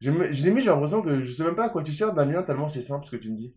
Je, 0.00 0.10
j'ai 0.30 0.50
l'impression 0.50 1.02
que 1.02 1.22
je 1.22 1.32
sais 1.32 1.44
même 1.44 1.56
pas 1.56 1.64
à 1.64 1.68
quoi 1.68 1.82
tu 1.82 1.92
sers, 1.92 2.12
Damien, 2.12 2.42
tellement 2.42 2.68
c'est 2.68 2.82
simple 2.82 3.04
ce 3.04 3.10
que 3.10 3.16
tu 3.16 3.30
me 3.30 3.36
dis. 3.36 3.54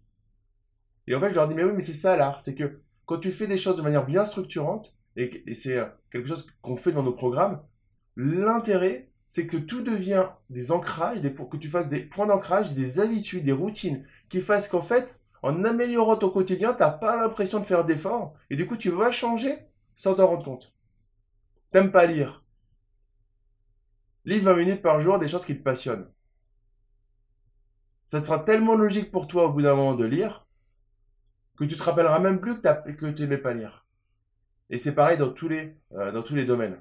Et 1.08 1.16
en 1.16 1.20
fait, 1.20 1.30
je 1.30 1.36
leur 1.36 1.48
dis, 1.48 1.56
mais 1.56 1.64
oui, 1.64 1.72
mais 1.74 1.82
c'est 1.82 1.94
ça 1.94 2.16
l'art. 2.18 2.42
C'est 2.42 2.56
que 2.56 2.82
quand 3.06 3.18
tu 3.18 3.32
fais 3.32 3.48
des 3.48 3.58
choses 3.58 3.76
de 3.76 3.82
manière 3.82 4.06
bien 4.06 4.26
structurante, 4.26 4.96
et, 5.16 5.54
c'est 5.54 5.78
euh, 5.78 5.86
quelque 6.10 6.28
chose 6.28 6.48
qu'on 6.62 6.78
fait 6.78 6.92
dans 6.92 7.04
nos 7.04 7.14
programmes, 7.14 7.62
l'intérêt, 8.16 9.10
c'est 9.28 9.48
que 9.48 9.58
tout 9.58 9.82
devient 9.82 10.28
des 10.50 10.72
ancrages, 10.72 11.22
des, 11.22 11.34
que 11.34 11.58
tu 11.58 11.70
fasses 11.70 11.88
des 11.88 12.02
points 12.02 12.28
d'ancrage, 12.28 12.74
des 12.74 13.00
habitudes, 13.00 13.44
des 13.44 13.52
routines, 13.52 14.06
qui 14.30 14.42
fassent 14.42 14.68
qu'en 14.68 14.82
fait, 14.82 15.20
en 15.42 15.64
améliorant 15.64 16.16
ton 16.16 16.30
quotidien, 16.30 16.74
tu 16.74 16.82
n'as 16.82 16.92
pas 16.92 17.16
l'impression 17.16 17.60
de 17.60 17.66
faire 17.66 17.86
d'efforts, 17.86 18.34
et 18.50 18.56
du 18.56 18.66
coup, 18.68 18.78
tu 18.78 18.90
vas 18.90 19.12
changer 19.12 19.58
sans 19.96 20.16
t'en 20.16 20.28
rendre 20.28 20.46
compte. 20.46 20.74
T'aimes 21.72 21.92
pas 21.92 22.06
lire. 22.06 22.44
Lis 24.26 24.40
20 24.40 24.56
minutes 24.56 24.82
par 24.82 25.00
jour 25.00 25.20
des 25.20 25.28
choses 25.28 25.46
qui 25.46 25.58
te 25.58 25.64
passionnent. 25.64 26.10
Ça 28.06 28.22
sera 28.22 28.40
tellement 28.40 28.76
logique 28.76 29.10
pour 29.10 29.28
toi 29.28 29.46
au 29.46 29.54
bout 29.54 29.62
d'un 29.62 29.76
moment 29.76 29.96
de 29.96 30.06
lire 30.06 30.46
que 31.56 31.64
tu 31.64 31.76
te 31.76 31.84
rappelleras 31.84 32.20
même 32.20 32.42
plus 32.42 32.60
que, 32.60 32.92
que 32.92 33.06
tu 33.12 33.22
n'aimais 33.22 33.38
pas 33.38 33.54
lire. 33.54 33.86
Et 34.70 34.78
c'est 34.78 34.96
pareil 34.96 35.18
dans 35.18 35.32
tous 35.32 35.48
les, 35.48 35.78
euh, 35.94 36.12
dans 36.12 36.24
tous 36.24 36.36
les 36.36 36.46
domaines. 36.46 36.78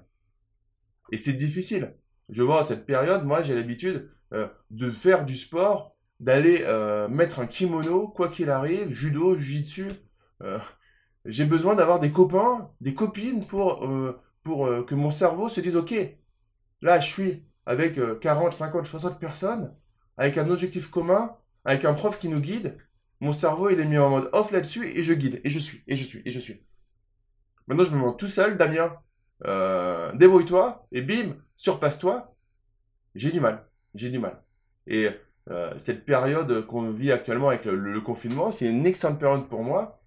Et 1.13 1.19
c'est 1.19 1.33
difficile. 1.33 1.95
Je 2.29 2.43
vois 2.43 2.61
à 2.61 2.63
cette 2.63 2.87
période, 2.87 3.25
moi 3.25 3.43
j'ai 3.43 3.55
l'habitude 3.55 4.11
euh, 4.33 4.49
de 4.71 4.91
faire 4.91 5.25
du 5.25 5.37
sport, 5.37 5.97
d'aller 6.21 6.63
euh, 6.63 7.09
mettre 7.09 7.41
un 7.41 7.47
kimono, 7.47 8.09
quoi 8.09 8.29
qu'il 8.29 8.51
arrive, 8.51 8.91
judo, 8.93 9.37
jujitsu. 9.37 9.91
j'ai 11.25 11.45
besoin 11.45 11.75
d'avoir 11.75 11.99
des 12.01 12.13
copains, 12.13 12.71
des 12.81 12.95
copines 12.95 13.47
pour, 13.47 13.87
pour 14.43 14.87
que 14.87 14.95
mon 14.95 15.11
cerveau 15.11 15.49
se 15.49 15.61
dise, 15.61 15.77
ok, 15.77 15.95
là 16.83 17.01
je 17.01 17.07
suis 17.07 17.45
avec 17.67 17.99
40, 18.21 18.53
50, 18.53 18.87
60 18.87 19.19
personnes, 19.19 19.77
avec 20.17 20.39
un 20.39 20.49
objectif 20.49 20.91
commun, 20.91 21.37
avec 21.65 21.85
un 21.85 21.95
prof 21.95 22.19
qui 22.19 22.29
nous 22.29 22.41
guide, 22.41 22.79
mon 23.21 23.33
cerveau, 23.33 23.69
il 23.69 23.79
est 23.79 23.85
mis 23.85 23.99
en 23.99 24.11
mode 24.11 24.31
off 24.33 24.51
là-dessus 24.51 24.87
et 24.87 25.03
je 25.03 25.13
guide, 25.13 25.41
et 25.45 25.51
je 25.51 25.59
suis, 25.59 25.83
et 25.87 25.95
je 25.95 26.05
suis, 26.05 26.23
et 26.25 26.31
je 26.31 26.41
suis. 26.41 26.63
Maintenant, 27.67 27.85
je 27.85 27.91
me 27.91 27.97
demande 27.97 28.19
tout 28.19 28.29
seul, 28.29 28.57
Damien, 28.57 28.97
euh, 29.45 30.13
débrouille-toi, 30.15 30.87
et 30.91 31.03
bim, 31.03 31.37
surpasse-toi. 31.55 32.35
J'ai 33.15 33.31
du 33.31 33.41
mal. 33.41 33.69
J'ai 33.95 34.09
du 34.09 34.19
mal. 34.19 34.43
Et 34.87 35.11
euh, 35.51 35.73
cette 35.79 36.05
période 36.05 36.67
qu'on 36.67 36.91
vit 36.91 37.13
actuellement 37.13 37.49
avec 37.49 37.65
le, 37.65 38.01
confinement, 38.01 38.51
c'est 38.51 38.69
une 38.69 38.87
excellente 38.87 39.19
période 39.19 39.49
pour 39.49 39.63
moi 39.63 40.01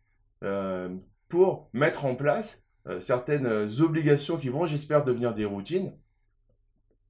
euh, 0.44 0.90
pour 1.28 1.70
mettre 1.74 2.06
en 2.06 2.16
place 2.16 2.62
certaines 3.00 3.48
obligations 3.80 4.36
qui 4.36 4.50
vont, 4.50 4.66
j'espère, 4.66 5.06
devenir 5.06 5.34
des 5.34 5.46
routines 5.46 5.94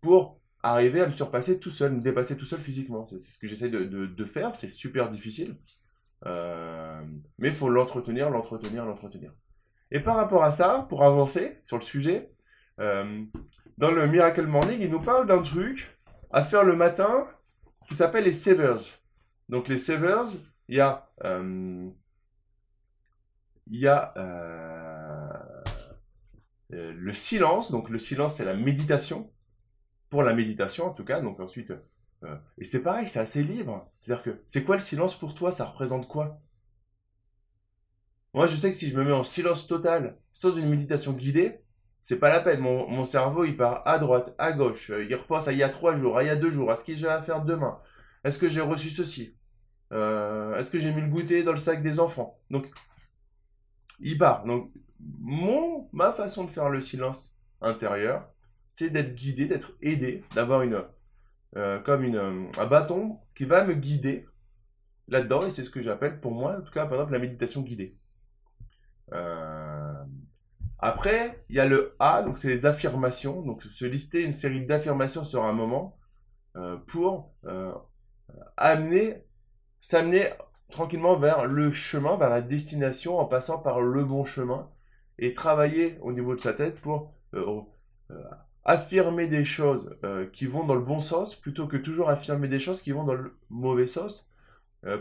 pour 0.02 0.40
arriver 0.62 1.02
à 1.02 1.08
me 1.08 1.12
surpasser 1.12 1.60
tout 1.60 1.72
seul, 1.72 1.94
me 1.94 2.00
dépasser 2.00 2.38
tout 2.38 2.46
seul 2.46 2.60
physiquement. 2.60 3.08
C'est 3.08 3.18
ce 3.18 3.40
que 3.40 3.48
j'essaie 3.48 3.70
de, 3.70 4.26
faire, 4.26 4.56
c'est 4.56 4.70
super 4.70 5.10
difficile. 5.10 5.56
mais 6.24 7.48
il 7.48 7.54
faut 7.56 7.70
l'entretenir, 7.70 8.30
l'entretenir, 8.30 8.86
l'entretenir. 8.86 9.34
Et 9.94 10.00
par 10.00 10.16
rapport 10.16 10.44
à 10.44 10.52
ça, 10.52 10.86
pour 10.90 11.04
avancer 11.04 11.60
sur 11.64 11.78
le 11.78 11.84
sujet, 11.84 12.32
euh, 12.80 13.24
dans 13.78 13.92
le 13.92 14.08
Miracle 14.08 14.48
Morning, 14.48 14.80
il 14.82 14.90
nous 14.90 15.00
parle 15.00 15.28
d'un 15.28 15.42
truc 15.42 16.00
à 16.32 16.44
faire 16.44 16.64
le 16.64 16.76
matin 16.76 17.28
qui 17.88 17.96
s'appelle 17.96 18.26
les 18.26 18.34
savers. 18.34 18.80
Donc 19.50 19.68
les 19.68 19.78
savers, 19.78 20.26
il 20.68 20.76
y 20.76 20.80
a, 20.80 21.10
euh, 21.24 21.90
y 23.68 23.88
a 23.88 24.14
euh, 24.18 25.54
le 26.70 27.14
silence. 27.14 27.72
Donc 27.72 27.90
le 27.90 28.00
silence, 28.00 28.36
c'est 28.36 28.46
la 28.46 28.56
méditation. 28.56 29.32
Pour 30.10 30.24
la 30.24 30.34
méditation, 30.34 30.86
en 30.86 30.94
tout 30.94 31.06
cas. 31.06 31.22
Donc 31.22 31.40
ensuite, 31.40 31.74
et 32.58 32.64
c'est 32.64 32.84
pareil, 32.84 33.10
c'est 33.10 33.20
assez 33.20 33.44
libre. 33.44 33.92
C'est-à-dire 34.00 34.24
que 34.24 34.42
c'est 34.48 34.64
quoi 34.64 34.76
le 34.76 34.82
silence 34.82 35.18
pour 35.18 35.34
toi? 35.34 35.52
Ça 35.52 35.66
représente 35.66 36.08
quoi? 36.08 36.40
Moi, 38.34 38.48
je 38.48 38.56
sais 38.56 38.72
que 38.72 38.78
si 38.78 38.90
je 38.90 38.96
me 38.96 39.04
mets 39.04 39.12
en 39.12 39.24
silence 39.24 39.68
total, 39.68 40.18
sans 40.32 40.56
une 40.56 40.70
méditation 40.70 41.14
guidée, 41.14 41.63
c'est 42.04 42.20
pas 42.20 42.30
la 42.30 42.42
peine. 42.42 42.60
Mon, 42.60 43.06
cerveau, 43.06 43.46
il 43.46 43.56
part 43.56 43.82
à 43.86 43.98
droite, 43.98 44.36
à 44.38 44.52
gauche. 44.52 44.92
Euh, 44.92 45.06
il 45.06 45.16
repasse 45.16 45.48
à 45.48 45.54
il 45.54 45.58
y 45.58 45.64
a 45.64 45.70
trois 45.70 45.96
jours, 45.96 46.18
à 46.18 46.24
il 46.24 46.28
y 46.28 46.30
a 46.30 46.36
deux 46.36 46.52
jours, 46.52 46.70
à 46.70 46.76
ce 46.76 46.84
que 46.84 46.94
j'ai 46.94 47.08
à 47.08 47.22
faire 47.22 47.44
demain. 47.46 47.80
Est-ce 48.26 48.38
que 48.38 48.50
j'ai 48.50 48.60
reçu 48.60 48.90
ceci? 48.90 49.38
Euh, 49.94 50.58
Est-ce 50.58 50.70
que 50.70 50.80
j'ai 50.80 50.92
mis 50.92 51.02
le 51.02 51.08
goûter 51.08 51.44
dans 51.44 51.54
le 51.54 51.60
sac 51.60 51.82
des 51.82 52.02
enfants? 52.02 52.38
Donc, 52.52 52.68
il 54.02 54.18
part. 54.18 54.44
Donc, 54.44 54.70
mon, 55.00 55.90
ma 55.94 56.12
façon 56.12 56.44
de 56.44 56.52
faire 56.52 56.70
le 56.70 56.82
silence 56.82 57.38
intérieur, 57.62 58.30
c'est 58.68 58.90
d'être 58.90 59.16
guidé, 59.16 59.46
d'être 59.46 59.72
aidé, 59.82 60.26
d'avoir 60.36 60.64
une, 60.64 60.84
euh, 61.56 61.80
comme 61.80 62.04
une, 62.04 62.50
un 62.58 62.66
bâton 62.66 63.20
qui 63.34 63.46
va 63.46 63.64
me 63.64 63.76
guider 63.76 64.26
là-dedans. 65.08 65.46
Et 65.46 65.50
c'est 65.50 65.64
ce 65.64 65.70
que 65.70 65.82
j'appelle, 65.82 66.20
pour 66.20 66.34
moi, 66.34 66.58
en 66.58 66.62
tout 66.62 66.72
cas, 66.74 66.86
par 66.86 66.96
exemple, 66.96 67.14
la 67.14 67.20
méditation 67.20 67.62
guidée. 67.62 67.96
Euh, 69.14 69.53
après, 70.84 71.44
il 71.50 71.56
y 71.56 71.60
a 71.60 71.66
le 71.66 71.96
A, 72.00 72.24
donc 72.24 72.38
c'est 72.38 72.50
les 72.50 72.66
affirmations. 72.66 73.42
Donc 73.42 73.64
se 73.64 73.86
lister 73.86 74.22
une 74.24 74.32
série 74.32 74.66
d'affirmations 74.66 75.24
sur 75.24 75.44
un 75.46 75.54
moment 75.54 75.98
euh, 76.58 76.78
pour 76.88 77.34
euh, 77.46 77.74
amener, 78.58 79.26
s'amener 79.82 80.30
tranquillement 80.70 81.18
vers 81.18 81.46
le 81.48 81.72
chemin, 81.72 82.18
vers 82.18 82.30
la 82.30 82.42
destination 82.42 83.18
en 83.20 83.26
passant 83.26 83.60
par 83.60 83.82
le 83.82 84.04
bon 84.06 84.24
chemin 84.26 84.70
et 85.20 85.34
travailler 85.34 85.98
au 86.02 86.12
niveau 86.12 86.36
de 86.36 86.40
sa 86.40 86.54
tête 86.54 86.82
pour 86.82 87.14
affirmer 88.64 89.28
des 89.28 89.44
choses 89.44 89.98
qui 90.32 90.46
vont 90.46 90.64
dans 90.66 90.76
le 90.76 90.82
bon 90.82 91.00
sens 91.00 91.36
plutôt 91.36 91.68
que 91.68 91.78
toujours 91.78 92.10
affirmer 92.10 92.48
des 92.48 92.60
choses 92.60 92.82
qui 92.82 92.92
vont 92.92 93.04
dans 93.04 93.14
le 93.14 93.38
mauvais 93.50 93.88
sens. 93.88 94.30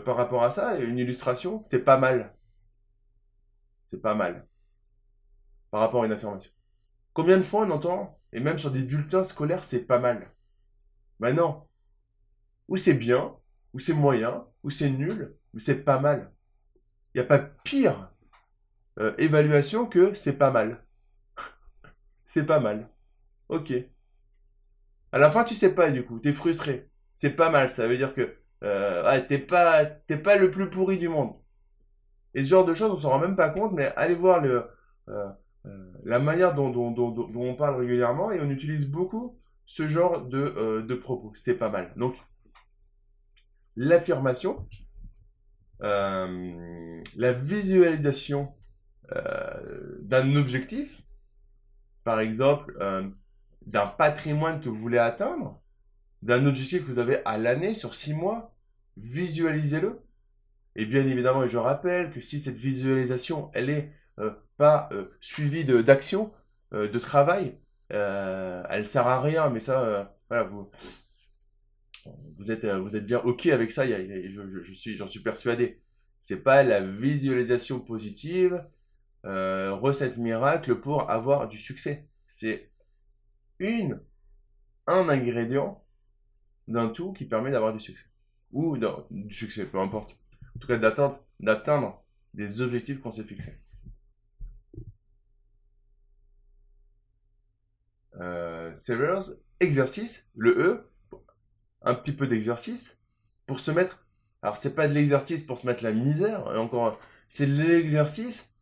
par 0.05 0.15
rapport 0.15 0.43
à 0.43 0.51
ça, 0.51 0.77
une 0.77 0.99
illustration, 0.99 1.61
c'est 1.63 1.83
pas 1.83 1.97
mal 1.97 2.33
c'est 3.85 4.01
pas 4.01 4.15
mal. 4.15 4.47
Par 5.73 5.81
rapport 5.81 6.03
à 6.03 6.05
une 6.05 6.11
affirmation. 6.11 6.51
Combien 7.13 7.35
de 7.35 7.41
fois 7.41 7.65
on 7.65 7.71
entend, 7.71 8.19
et 8.31 8.39
même 8.39 8.59
sur 8.59 8.69
des 8.69 8.83
bulletins 8.83 9.23
scolaires, 9.23 9.63
c'est 9.63 9.87
pas 9.87 9.97
mal? 9.97 10.29
Ben 11.19 11.35
non. 11.35 11.63
Ou 12.67 12.77
c'est 12.77 12.93
bien, 12.93 13.35
ou 13.73 13.79
c'est 13.79 13.95
moyen, 13.95 14.45
ou 14.61 14.69
c'est 14.69 14.91
nul, 14.91 15.35
ou 15.51 15.57
c'est 15.57 15.83
pas 15.83 15.97
mal. 15.97 16.31
Il 17.15 17.17
n'y 17.17 17.25
a 17.25 17.27
pas 17.27 17.39
pire 17.39 18.11
euh, 18.99 19.15
évaluation 19.17 19.87
que 19.87 20.13
c'est 20.13 20.37
pas 20.37 20.51
mal. 20.51 20.85
c'est 22.23 22.45
pas 22.45 22.59
mal. 22.59 22.87
Ok. 23.49 23.73
À 25.11 25.17
la 25.17 25.31
fin, 25.31 25.43
tu 25.43 25.55
sais 25.55 25.73
pas 25.73 25.89
du 25.89 26.05
coup, 26.05 26.19
t'es 26.19 26.33
frustré. 26.33 26.91
C'est 27.15 27.35
pas 27.35 27.49
mal, 27.49 27.71
ça 27.71 27.87
veut 27.87 27.97
dire 27.97 28.13
que 28.13 28.37
euh, 28.63 29.21
t'es 29.27 29.39
pas, 29.39 29.85
pas 29.85 30.35
le 30.37 30.51
plus 30.51 30.69
pourri 30.69 30.99
du 30.99 31.09
monde. 31.09 31.33
Et 32.35 32.43
ce 32.43 32.49
genre 32.49 32.63
de 32.63 32.75
choses, 32.75 32.91
on 32.91 32.97
s'en 32.97 33.09
rend 33.09 33.19
même 33.19 33.35
pas 33.35 33.49
compte, 33.49 33.73
mais 33.73 33.91
allez 33.95 34.13
voir 34.13 34.39
le, 34.39 34.69
euh, 35.09 35.29
la 36.03 36.19
manière 36.19 36.53
dont, 36.53 36.69
dont, 36.69 36.91
dont, 36.91 37.27
on 37.35 37.55
parle 37.55 37.79
régulièrement 37.79 38.31
et 38.31 38.41
on 38.41 38.49
utilise 38.49 38.89
beaucoup 38.89 39.37
ce 39.65 39.87
genre 39.87 40.25
de, 40.25 40.37
euh, 40.37 40.81
de 40.81 40.95
propos. 40.95 41.31
C'est 41.35 41.57
pas 41.57 41.69
mal. 41.69 41.93
Donc, 41.95 42.15
l'affirmation, 43.75 44.67
la 45.79 47.33
visualisation 47.33 48.53
d'un 50.01 50.35
objectif, 50.35 51.03
par 52.03 52.19
exemple, 52.19 52.77
d'un 53.65 53.87
patrimoine 53.87 54.59
que 54.59 54.69
vous 54.69 54.77
voulez 54.77 54.97
atteindre, 54.97 55.61
d'un 56.21 56.45
objectif 56.45 56.83
que 56.83 56.91
vous 56.91 56.99
avez 56.99 57.23
à 57.25 57.37
l'année 57.37 57.73
sur 57.73 57.95
six 57.95 58.13
mois, 58.13 58.55
visualisez-le. 58.97 60.01
Et 60.75 60.85
bien 60.85 61.05
évidemment, 61.05 61.45
je 61.45 61.57
rappelle 61.57 62.11
que 62.11 62.21
si 62.21 62.39
cette 62.39 62.55
visualisation, 62.55 63.51
elle 63.53 63.69
est 63.69 63.91
euh, 64.19 64.31
euh, 64.91 65.05
suivie 65.19 65.65
d'action, 65.65 66.31
euh, 66.73 66.87
de, 66.87 66.99
travail, 66.99 67.57
elle 67.89 68.85
sert 68.85 69.07
à 69.07 69.21
rien. 69.21 69.49
Mais 69.49 69.59
ça, 69.59 70.15
vous, 70.49 70.69
vous 72.35 72.51
êtes, 72.51 72.65
vous 72.65 72.95
êtes 72.95 73.05
bien 73.05 73.19
ok 73.19 73.47
avec 73.47 73.71
ça. 73.71 73.85
je, 73.87 74.73
suis, 74.73 74.97
j'en 74.97 75.07
suis 75.07 75.21
persuadé. 75.21 75.81
C'est 76.19 76.43
pas 76.43 76.63
la 76.63 76.81
visualisation 76.81 77.79
positive, 77.79 78.65
recette 79.23 80.17
miracle 80.17 80.75
pour 80.75 81.09
avoir 81.09 81.47
du 81.47 81.57
succès. 81.57 82.07
C'est 82.27 82.71
une, 83.59 84.01
un 84.87 85.09
ingrédient 85.09 85.83
d'un 86.67 86.89
tout 86.89 87.13
qui 87.13 87.25
permet 87.25 87.51
d'avoir 87.51 87.73
du 87.73 87.79
succès. 87.79 88.05
Ou 88.51 88.77
non, 88.77 89.03
du 89.11 89.33
succès, 89.33 89.65
peu 89.65 89.79
importe 89.79 90.17
en 90.55 90.59
tout 90.59 90.67
cas 90.67 90.77
d'atteindre, 90.77 91.19
d'atteindre 91.39 92.03
des 92.33 92.61
objectifs 92.61 92.99
qu'on 92.99 93.11
s'est 93.11 93.23
fixés. 93.23 93.57
Euh, 98.73 98.75
Severs, 98.75 99.35
exercice, 99.59 100.29
le 100.35 100.51
E, 100.51 100.91
un 101.83 101.93
petit 101.95 102.11
peu 102.11 102.27
d'exercice 102.27 103.01
pour 103.45 103.59
se 103.59 103.71
mettre. 103.71 104.05
Alors 104.41 104.57
c'est 104.57 104.75
pas 104.75 104.87
de 104.87 104.93
l'exercice 104.93 105.41
pour 105.41 105.57
se 105.57 105.67
mettre 105.67 105.83
la 105.83 105.93
misère, 105.93 106.47
encore, 106.57 106.99
c'est 107.27 107.47
de 107.47 107.63
l'exercice 107.63 108.55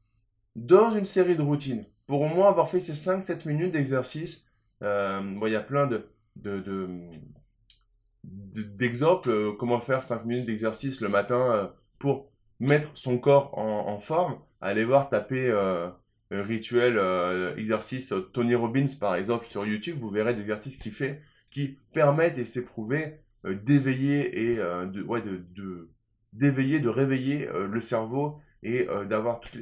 dans 0.56 0.96
une 0.96 1.06
série 1.06 1.36
de 1.36 1.41
routines. 1.41 1.86
Pour 2.08 2.22
au 2.22 2.27
moins 2.27 2.50
avoir 2.50 2.70
fait 2.70 2.80
ces 2.80 2.94
5-7 2.94 3.48
minutes 3.48 3.72
d'exercice, 3.72 4.46
euh, 4.84 5.22
bon, 5.22 5.48
il 5.48 5.53
y 5.53 5.56
a 5.56 5.62
plein 5.62 5.88
de, 5.88 6.08
d'exemples, 8.24 9.30
euh, 9.30 9.53
comment 9.58 9.80
faire 9.80 10.03
5 10.03 10.25
minutes 10.25 10.46
d'exercice 10.46 11.01
le 11.01 11.10
matin 11.10 11.72
pour 12.00 12.32
mettre 12.60 12.91
son 12.94 13.18
corps 13.18 13.58
en, 13.58 13.98
forme, 13.98 14.39
allez 14.62 14.86
voir 14.86 15.10
taper 15.10 15.48
euh, 15.50 15.89
rituel 16.40 16.98
euh, 16.98 17.56
exercice 17.58 18.14
euh, 18.14 18.22
Tony 18.22 18.56
Robbins 18.56 18.86
par 19.00 19.16
exemple 19.16 19.46
sur 19.46 19.66
YouTube, 19.66 19.98
vous 20.00 20.10
verrez 20.10 20.34
des 20.34 20.42
exercices 20.42 20.78
qu'il 20.78 20.94
fait 20.94 21.22
qui 21.50 21.78
permettent 21.94 22.38
et 22.38 22.46
c'est 22.46 22.64
prouvé 22.64 23.20
d'éveiller 23.44 24.52
et 24.52 24.56
de, 24.56 25.90
d'éveiller, 26.32 26.80
de 26.80 26.88
réveiller 26.88 27.50
le 27.52 27.82
cerveau 27.82 28.40
et 28.64 28.88
d'avoir 29.10 29.40
toutes 29.42 29.60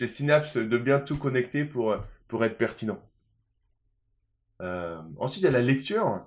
les, 0.00 0.06
synapses 0.08 0.56
de 0.56 0.78
bien 0.78 0.98
tout 0.98 1.16
connecter 1.16 1.64
pour, 1.64 1.94
être 1.94 2.56
pertinent. 2.56 3.00
ensuite, 4.58 5.42
il 5.42 5.44
y 5.44 5.46
a 5.46 5.52
la 5.52 5.60
lecture. 5.60 6.26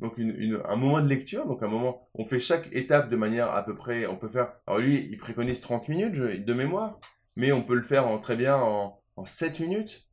Donc 0.00 0.18
un 0.18 0.76
moment 0.76 1.02
de 1.02 1.08
lecture, 1.08 1.46
donc 1.46 1.62
un 1.62 1.68
moment, 1.68 2.08
on 2.14 2.24
fait 2.24 2.40
chaque 2.40 2.72
étape 2.72 3.10
de 3.10 3.16
manière 3.16 3.50
à 3.50 3.62
peu 3.62 3.74
près, 3.74 4.06
on 4.06 4.16
peut 4.16 4.28
faire, 4.28 4.54
alors 4.66 4.78
lui, 4.78 5.06
il 5.10 5.18
préconise 5.18 5.60
30 5.60 5.88
minutes 5.88 6.14
de 6.14 6.54
mémoire, 6.54 7.00
mais 7.38 7.52
on 7.52 7.62
peut 7.62 7.76
le 7.76 7.82
faire 7.82 8.08
en, 8.08 8.18
très 8.18 8.36
bien 8.36 8.56
en, 8.56 9.00
en 9.16 9.24
7 9.24 9.60
minutes. 9.60 10.06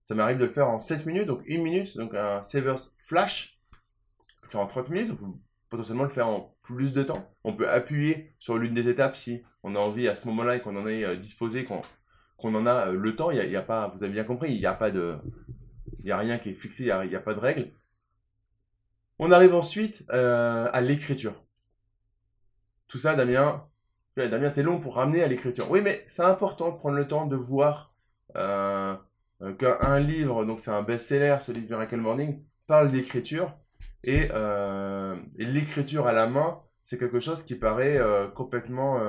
Ça 0.00 0.14
m'arrive 0.14 0.38
de 0.38 0.44
le 0.44 0.50
faire 0.50 0.70
en 0.70 0.78
7 0.78 1.04
minutes, 1.04 1.26
donc 1.26 1.42
une 1.46 1.62
minute, 1.62 1.96
donc 1.96 2.14
un 2.14 2.42
Savers 2.42 2.78
Flash, 2.96 3.58
on 3.72 4.40
peut 4.40 4.46
le 4.46 4.50
faire 4.50 4.60
en 4.60 4.66
30 4.66 4.88
minutes, 4.90 5.10
on 5.10 5.16
peut 5.16 5.38
potentiellement 5.68 6.04
le 6.04 6.10
faire 6.10 6.28
en 6.28 6.56
plus 6.62 6.92
de 6.92 7.02
temps. 7.02 7.28
On 7.42 7.54
peut 7.54 7.68
appuyer 7.68 8.36
sur 8.38 8.56
l'une 8.56 8.72
des 8.72 8.88
étapes 8.88 9.16
si 9.16 9.42
on 9.64 9.74
a 9.74 9.78
envie 9.80 10.06
à 10.06 10.14
ce 10.14 10.28
moment-là 10.28 10.56
et 10.56 10.60
qu'on 10.60 10.76
en 10.76 10.86
est 10.86 11.04
euh, 11.04 11.16
disposé, 11.16 11.64
qu'on 11.64 11.82
en 12.54 12.66
a 12.66 12.90
euh, 12.90 12.96
le 12.96 13.16
temps. 13.16 13.32
Il 13.32 13.50
y 13.50 13.56
a, 13.56 13.62
pas, 13.62 13.88
vous 13.88 14.04
avez 14.04 14.12
bien 14.12 14.24
compris, 14.24 14.52
il 14.52 14.60
n'y 14.60 14.66
a 14.66 14.74
pas 14.74 14.92
de, 14.92 15.16
il 16.04 16.06
y 16.06 16.12
a 16.12 16.18
rien 16.18 16.38
qui 16.38 16.50
est 16.50 16.54
fixé, 16.54 16.84
il 16.84 17.08
n'y 17.08 17.14
a, 17.14 17.18
a, 17.18 17.20
pas 17.20 17.34
de 17.34 17.40
règle. 17.40 17.72
On 19.18 19.32
arrive 19.32 19.56
ensuite 19.56 20.04
euh, 20.12 20.68
à 20.72 20.80
l'écriture. 20.80 21.34
Tout 22.86 22.98
ça, 22.98 23.16
Damien, 23.16 23.66
Damien, 24.16 24.50
t'es 24.50 24.62
long 24.62 24.78
pour 24.78 24.94
ramener 24.94 25.22
à 25.22 25.28
l'écriture. 25.28 25.68
Oui, 25.70 25.80
mais 25.82 26.04
c'est 26.06 26.22
important 26.22 26.70
de 26.70 26.76
prendre 26.76 26.96
le 26.96 27.06
temps 27.06 27.26
de 27.26 27.34
voir 27.34 27.92
euh, 28.36 28.94
euh, 29.42 29.52
qu'un 29.54 29.98
livre, 29.98 30.44
donc 30.44 30.60
c'est 30.60 30.70
un 30.70 30.82
best-seller, 30.82 31.38
ce 31.40 31.50
livre 31.50 31.66
Miracle 31.68 31.96
Morning, 31.96 32.40
parle 32.66 32.90
d'écriture. 32.92 33.56
Et, 34.04 34.28
euh, 34.32 35.16
l'écriture 35.36 36.06
à 36.06 36.12
la 36.12 36.28
main, 36.28 36.60
c'est 36.82 36.98
quelque 36.98 37.18
chose 37.18 37.42
qui 37.42 37.56
paraît 37.56 37.98
complètement, 38.34 39.00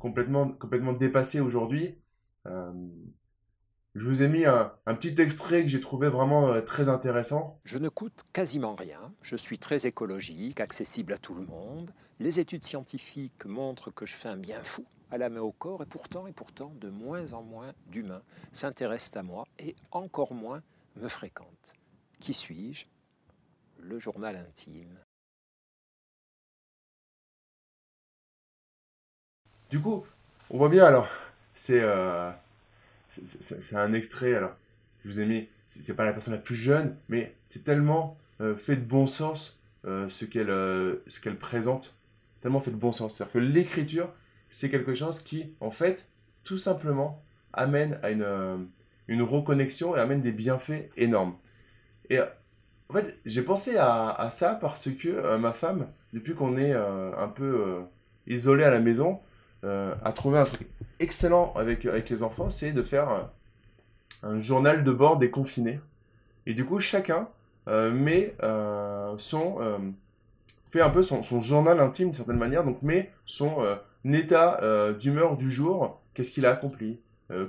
complètement, 0.00 0.48
complètement 0.48 0.94
dépassé 0.94 1.40
aujourd'hui. 1.40 1.98
Je 2.46 4.08
vous 4.08 4.22
ai 4.22 4.28
mis 4.28 4.46
un, 4.46 4.72
petit 4.86 5.20
extrait 5.20 5.62
que 5.62 5.68
j'ai 5.68 5.80
trouvé 5.80 6.08
vraiment 6.08 6.60
très 6.62 6.88
intéressant. 6.88 7.60
Je 7.64 7.76
ne 7.76 7.90
coûte 7.90 8.24
quasiment 8.32 8.74
rien, 8.74 9.12
je 9.20 9.36
suis 9.36 9.58
très 9.58 9.86
écologique, 9.86 10.60
accessible 10.60 11.12
à 11.12 11.18
tout 11.18 11.34
le 11.34 11.44
monde. 11.44 11.92
Les 12.20 12.38
études 12.38 12.64
scientifiques 12.64 13.44
montrent 13.44 13.90
que 13.90 14.06
je 14.06 14.14
fais 14.14 14.28
un 14.28 14.36
bien 14.36 14.62
fou 14.62 14.86
à 15.10 15.18
la 15.18 15.28
main 15.28 15.40
au 15.40 15.52
corps 15.52 15.82
et 15.82 15.86
pourtant 15.86 16.26
et 16.26 16.32
pourtant 16.32 16.72
de 16.80 16.88
moins 16.88 17.32
en 17.32 17.42
moins 17.42 17.72
d'humains 17.86 18.22
s'intéressent 18.52 19.16
à 19.16 19.22
moi 19.22 19.46
et 19.58 19.74
encore 19.90 20.32
moins 20.32 20.62
me 20.96 21.08
fréquentent. 21.08 21.74
Qui 22.20 22.32
suis-je? 22.32 22.86
Le 23.80 23.98
journal 23.98 24.36
intime. 24.36 24.96
Du 29.70 29.80
coup, 29.80 30.06
on 30.50 30.58
voit 30.58 30.68
bien 30.68 30.84
alors, 30.84 31.08
c'est 31.52 31.80
euh, 31.82 32.30
un 33.72 33.92
extrait, 33.92 34.34
alors, 34.34 34.54
je 35.02 35.08
vous 35.08 35.20
ai 35.20 35.26
mis, 35.26 35.48
c'est 35.66 35.96
pas 35.96 36.04
la 36.04 36.12
personne 36.12 36.32
la 36.34 36.38
plus 36.38 36.54
jeune, 36.54 36.96
mais 37.08 37.34
c'est 37.46 37.64
tellement 37.64 38.16
euh, 38.40 38.54
fait 38.54 38.76
de 38.76 38.84
bon 38.84 39.06
sens 39.06 39.58
euh, 39.84 40.08
ce 40.08 40.24
qu'elle 40.24 41.38
présente, 41.38 41.94
tellement 42.44 42.60
fait 42.60 42.72
de 42.72 42.76
bon 42.76 42.92
sens. 42.92 43.16
C'est-à-dire 43.16 43.32
que 43.32 43.38
l'écriture, 43.38 44.12
c'est 44.50 44.68
quelque 44.68 44.94
chose 44.94 45.18
qui, 45.18 45.54
en 45.60 45.70
fait, 45.70 46.06
tout 46.42 46.58
simplement, 46.58 47.24
amène 47.54 47.98
à 48.02 48.10
une, 48.10 48.68
une 49.08 49.22
reconnexion 49.22 49.96
et 49.96 49.98
amène 49.98 50.20
des 50.20 50.30
bienfaits 50.30 50.90
énormes. 50.98 51.36
Et 52.10 52.20
en 52.20 52.92
fait, 52.92 53.18
j'ai 53.24 53.40
pensé 53.40 53.78
à, 53.78 54.28
ça 54.30 54.56
parce 54.56 54.90
que 54.90 55.38
ma 55.38 55.52
femme, 55.52 55.88
depuis 56.12 56.34
qu'on 56.34 56.58
est 56.58 56.74
un 56.74 57.28
peu 57.28 57.82
isolé 58.26 58.62
à 58.62 58.70
la 58.70 58.80
maison, 58.80 59.20
a 59.62 60.12
trouvé 60.12 60.38
un 60.38 60.44
truc 60.44 60.68
excellent 61.00 61.54
avec, 61.56 61.86
avec 61.86 62.10
les 62.10 62.22
enfants, 62.22 62.50
c'est 62.50 62.72
de 62.72 62.82
faire 62.82 63.30
un, 64.22 64.38
journal 64.38 64.84
de 64.84 64.92
bord 64.92 65.16
des 65.16 65.30
confinés. 65.30 65.80
Et 66.44 66.52
du 66.52 66.66
coup, 66.66 66.78
chacun 66.78 67.26
euh, 67.68 67.90
met 67.90 68.34
euh, 68.42 69.14
son 69.16 69.56
euh, 69.60 69.78
fait 70.74 70.82
un 70.82 70.90
peu 70.90 71.02
son, 71.02 71.22
journal 71.40 71.80
intime 71.80 72.08
d'une 72.08 72.14
certaine 72.14 72.38
manière, 72.38 72.64
donc 72.64 72.82
met 72.82 73.12
son 73.24 73.64
état 74.04 74.60
d'humeur 74.98 75.36
du 75.36 75.50
jour, 75.50 76.00
qu'est-ce 76.14 76.30
qu'il 76.30 76.46
a 76.46 76.50
accompli, 76.50 77.00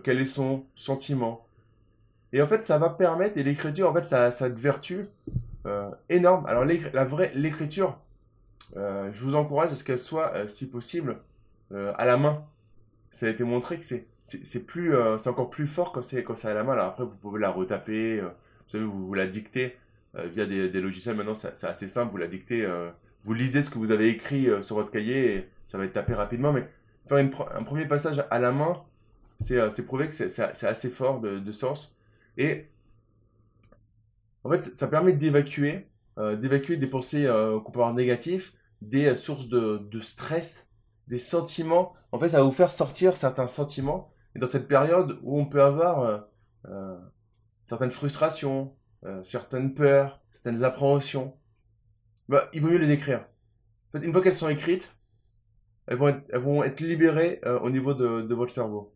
quel 0.04 0.20
est 0.20 0.26
son 0.26 0.64
sentiment? 0.76 1.46
Et 2.34 2.42
en 2.42 2.48
fait, 2.48 2.62
ça 2.62 2.78
va 2.78 2.90
permettre, 2.90 3.38
et 3.38 3.44
l'écriture, 3.44 3.90
en 3.90 3.94
fait, 3.94 4.04
ça, 4.06 4.26
a 4.28 4.50
de 4.50 4.60
vertu 4.60 5.08
énorme. 6.10 6.46
Alors, 6.46 6.66
la 6.66 7.04
vraie, 7.04 7.32
l'écriture, 7.36 7.98
je 8.76 9.20
vous 9.20 9.36
encourage 9.36 9.72
à 9.72 9.76
ce 9.76 9.84
qu'elle 9.84 10.00
soit, 10.00 10.48
si 10.48 10.70
possible, 10.70 11.18
à 11.74 12.06
la 12.06 12.18
main 12.18 12.46
ça 13.16 13.28
a 13.28 13.30
été 13.30 13.46
montré 13.46 13.78
que 13.78 13.86
c'est 13.86 14.08
c'est 14.26 14.66
plus 14.66 14.94
euh, 14.94 15.18
c'est 15.18 15.30
encore 15.30 15.50
plus 15.50 15.68
fort 15.68 15.94
quand 15.94 16.02
c'est 16.02 16.22
quand 16.22 16.36
c'est 16.36 16.50
à 16.50 16.54
la 16.54 16.66
main. 16.66 16.74
Alors 16.74 16.88
après 16.88 17.06
vous 17.06 17.16
pouvez 17.16 17.40
la 17.40 17.50
retaper, 17.50 18.20
euh, 18.20 18.28
vous 18.28 18.70
savez 18.70 18.84
vous, 18.84 19.08
vous 19.08 19.14
la 19.14 19.26
dictez 19.26 19.78
euh, 20.18 20.28
via 20.28 20.46
des, 20.46 20.68
logiciels. 20.82 21.16
Maintenant 21.16 21.34
c'est 21.34 21.64
assez 21.66 21.88
simple, 21.88 22.12
vous 22.12 22.18
la 22.18 22.28
dictez, 22.28 22.68
vous 23.26 23.34
lisez 23.34 23.62
ce 23.62 23.70
que 23.70 23.78
vous 23.78 23.92
avez 23.92 24.10
écrit 24.10 24.48
sur 24.62 24.76
votre 24.76 24.92
cahier 24.92 25.36
et 25.36 25.50
ça 25.66 25.78
va 25.78 25.86
être 25.86 25.94
tapé 25.94 26.14
rapidement. 26.14 26.54
Mais 26.54 26.68
faire 27.04 27.18
un 27.18 27.64
premier 27.64 27.86
passage 27.86 28.24
à 28.30 28.40
la 28.40 28.52
main, 28.52 28.84
c'est 29.40 29.86
prouvé 29.86 30.08
que 30.08 30.14
c'est 30.14 30.68
assez 30.68 30.90
fort 30.90 31.20
de, 31.20 31.40
de, 31.40 31.52
sens 31.52 31.98
et 32.38 32.68
en 34.44 34.50
fait 34.50 34.60
ça 34.60 34.88
permet 34.88 35.14
d'évacuer 35.14 35.88
d'évacuer 36.18 36.78
des 36.78 36.88
pensées 36.88 37.26
qu'on 37.66 37.72
peut 37.72 37.80
avoir 37.80 37.94
négatives, 37.94 38.52
des 38.82 39.16
sources 39.16 39.50
de, 39.50 39.78
de 39.78 40.00
stress 40.00 40.70
des 41.08 41.18
sentiments. 41.18 41.94
En 42.12 42.20
fait, 42.20 42.30
ça 42.30 42.38
va 42.38 42.44
vous 42.44 42.52
faire 42.52 42.72
sortir 42.72 43.18
certains 43.18 43.48
sentiments. 43.48 44.12
Et 44.36 44.40
dans 44.40 44.48
cette 44.48 44.68
période 44.68 45.20
où 45.24 45.40
on 45.40 45.46
peut 45.46 45.62
avoir 45.62 46.02
euh, 46.02 46.20
euh, 46.70 46.98
certaines 47.64 47.92
frustrations, 47.92 48.74
euh, 49.06 49.24
certaines 49.24 49.74
peurs, 49.74 50.22
certaines 50.28 50.64
appréhensions, 50.64 51.36
bah, 52.30 52.50
il 52.54 52.62
vaut 52.62 52.70
mieux 52.70 52.78
les 52.78 52.92
écrire. 52.92 53.26
En 53.94 54.00
fait, 54.00 54.06
une 54.06 54.12
fois 54.12 54.22
qu'elles 54.22 54.34
sont 54.34 54.50
écrites, 54.50 54.92
elles 55.88 55.98
vont 55.98 56.10
être, 56.10 56.24
elles 56.30 56.40
vont 56.40 56.64
être 56.64 56.82
libérées 56.82 57.42
au 57.62 57.70
niveau 57.70 57.94
de, 57.94 58.22
de, 58.22 58.36
votre 58.36 58.52
cerveau. 58.52 58.96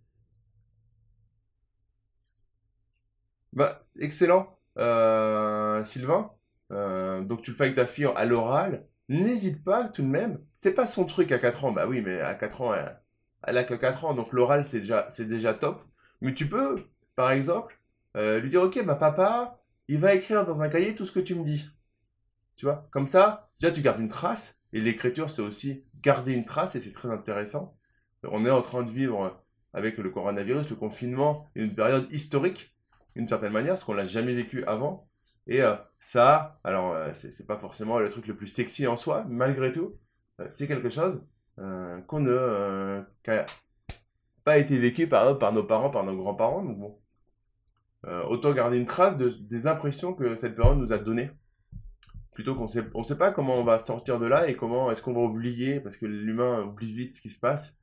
Bah, 3.53 3.79
excellent, 3.99 4.57
Sylvain. 5.85 6.31
donc 6.69 7.41
tu 7.41 7.51
le 7.51 7.55
fais 7.55 7.63
avec 7.63 7.75
ta 7.75 7.85
fille 7.85 8.09
à 8.15 8.25
l'oral 8.25 8.89
n'hésite 9.09 9.63
pas 9.63 9.89
tout 9.89 10.03
de 10.03 10.07
même. 10.07 10.39
C'est 10.55 10.73
pas 10.73 10.87
son 10.87 11.05
truc 11.05 11.31
à 11.31 11.39
4 11.39 11.65
ans. 11.65 11.71
Bah 11.71 11.87
oui, 11.87 12.01
mais 12.01 12.21
à 12.21 12.35
4 12.35 12.61
ans, 12.61 12.73
elle, 13.43 13.57
a 13.57 13.63
que 13.63 13.73
4 13.73 14.05
ans, 14.05 14.13
donc 14.13 14.31
l'oral, 14.31 14.63
c'est 14.65 14.81
déjà, 14.81 15.07
c'est 15.09 15.25
déjà 15.25 15.53
top. 15.53 15.83
Mais 16.21 16.33
tu 16.33 16.47
peux, 16.47 16.75
par 17.15 17.31
exemple, 17.31 17.79
euh, 18.17 18.39
lui 18.39 18.49
dire, 18.49 18.61
ok, 18.63 18.83
bah 18.85 18.95
papa, 18.95 19.59
il 19.87 19.97
va 19.99 20.13
écrire 20.13 20.45
dans 20.45 20.61
un 20.61 20.69
cahier 20.69 20.95
tout 20.95 21.05
ce 21.05 21.11
que 21.11 21.19
tu 21.19 21.35
me 21.35 21.43
dis. 21.43 21.69
Tu 22.59 22.65
vois, 22.65 22.89
comme 22.91 23.07
ça, 23.07 23.49
déjà 23.57 23.71
tu 23.71 23.79
gardes 23.79 24.01
une 24.01 24.09
trace. 24.09 24.59
Et 24.73 24.81
l'écriture, 24.81 25.29
c'est 25.29 25.41
aussi 25.41 25.85
garder 26.01 26.33
une 26.33 26.43
trace, 26.43 26.75
et 26.75 26.81
c'est 26.81 26.91
très 26.91 27.09
intéressant. 27.09 27.77
On 28.23 28.45
est 28.45 28.49
en 28.49 28.61
train 28.61 28.83
de 28.83 28.91
vivre 28.91 29.41
avec 29.71 29.97
le 29.97 30.09
coronavirus, 30.09 30.69
le 30.69 30.75
confinement, 30.75 31.49
une 31.55 31.73
période 31.73 32.11
historique, 32.11 32.75
d'une 33.15 33.29
certaine 33.29 33.53
manière, 33.53 33.77
ce 33.77 33.85
qu'on 33.85 33.93
l'a 33.93 34.03
jamais 34.03 34.33
vécu 34.33 34.65
avant. 34.65 35.07
Et 35.47 35.61
euh, 35.61 35.73
ça, 36.01 36.59
alors, 36.65 36.91
euh, 36.91 37.13
c'est 37.13 37.47
pas 37.47 37.55
forcément 37.55 37.97
le 37.97 38.09
truc 38.09 38.27
le 38.27 38.35
plus 38.35 38.47
sexy 38.47 38.87
en 38.87 38.97
soi, 38.97 39.25
malgré 39.29 39.71
tout, 39.71 39.97
euh, 40.41 40.47
c'est 40.49 40.67
quelque 40.67 40.89
chose 40.89 41.25
qu'on 41.55 42.19
ne. 42.19 43.05
n'a 43.25 43.45
pas 44.43 44.57
été 44.57 44.77
vécu 44.77 45.07
par, 45.07 45.53
nos 45.53 45.63
parents, 45.63 45.89
par 45.89 46.03
nos 46.03 46.17
grands-parents. 46.17 46.63
Donc 46.65 46.77
bon. 46.77 46.99
autant 48.27 48.51
garder 48.51 48.77
une 48.77 48.85
trace 48.85 49.15
de, 49.15 49.29
des 49.29 49.65
impressions 49.65 50.13
que 50.13 50.35
cette 50.35 50.55
période 50.55 50.77
nous 50.77 50.91
a 50.91 50.97
données. 50.97 51.31
Plutôt 52.39 52.55
qu'on 52.55 52.69
sait, 52.69 52.85
on 52.93 53.03
sait 53.03 53.17
pas 53.17 53.33
comment 53.33 53.55
on 53.55 53.65
va 53.65 53.79
sortir 53.79 54.17
de 54.17 54.25
là 54.25 54.47
et 54.47 54.55
comment 54.55 54.89
est-ce 54.89 55.01
qu'on 55.01 55.11
va 55.11 55.19
oublier, 55.19 55.81
parce 55.81 55.97
que 55.97 56.05
l'humain 56.05 56.63
oublie 56.63 56.93
vite 56.93 57.13
ce 57.13 57.19
qui 57.19 57.29
se 57.29 57.37
passe, 57.37 57.77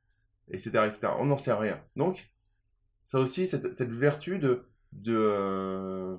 etc. 0.50 0.88
On 1.18 1.26
n'en 1.26 1.36
sait 1.36 1.52
rien. 1.52 1.78
Donc, 1.94 2.32
ça 3.04 3.18
aussi, 3.18 3.46
cette, 3.46 3.74
cette 3.74 3.92
vertu 3.92 4.38
de, 4.38 4.66
de, 4.92 6.16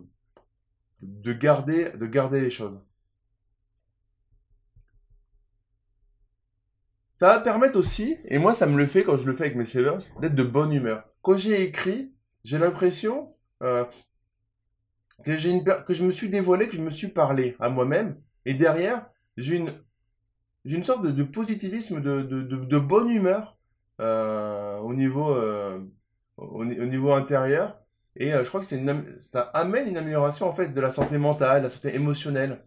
de 1.02 1.34
garder, 1.34 1.89
de 1.89 2.06
garder 2.06 2.39
les 2.39 2.52
choses. 2.52 2.80
Ça 7.13 7.30
va 7.30 7.39
permettre 7.39 7.80
aussi, 7.80 8.17
et 8.26 8.38
moi 8.38 8.54
ça 8.54 8.67
me 8.67 8.78
le 8.78 8.86
fait 8.86 9.02
quand 9.04 9.17
je 9.17 9.26
le 9.26 9.34
fais 9.34 9.45
avec 9.45 9.56
mes 9.56 9.65
savers, 9.65 9.97
d'être 10.21 10.36
de 10.36 10.43
bonne 10.43 10.71
humeur. 10.71 11.10
Quand 11.23 11.38
j'ai 11.38 11.63
écrit, 11.63 12.13
j'ai 12.43 12.60
l'impression 12.60 13.34
euh, 13.63 13.84
que, 15.23 15.47
une, 15.47 15.63
que 15.63 15.95
je 15.95 16.04
me 16.04 16.12
suis 16.12 16.30
dévoilé, 16.30 16.67
que 16.67 16.76
je 16.76 16.82
me 16.82 16.91
suis 16.91 17.08
parlé 17.08 17.56
à 17.60 17.69
moi-même, 17.69 18.21
et 18.47 18.53
derrière, 18.53 19.05
j'ai 19.36 19.57
une, 19.57 19.73
une 20.63 20.81
sorte 20.81 21.05
de, 21.05 21.23
positivisme, 21.23 21.99
de, 21.99 22.21
de, 22.23 22.79
bonne 22.79 23.10
humeur 23.10 23.57
euh, 23.99 24.77
au, 24.77 24.93
niveau, 24.93 25.31
euh, 25.31 25.81
au, 26.38 26.63
niveau 26.63 27.12
intérieur, 27.12 27.77
et 28.15 28.33
euh, 28.33 28.45
je 28.45 28.47
crois 28.47 28.62
que 28.62 28.65
c'est 28.65 28.81
ça 29.19 29.41
amène 29.53 29.89
une 29.89 29.97
amélioration 29.97 30.47
en 30.47 30.53
fait 30.53 30.69
de 30.69 30.79
la 30.79 30.89
santé 30.89 31.17
mentale, 31.17 31.60
de 31.60 31.65
la 31.65 31.69
santé 31.69 31.93
émotionnelle. 31.93 32.63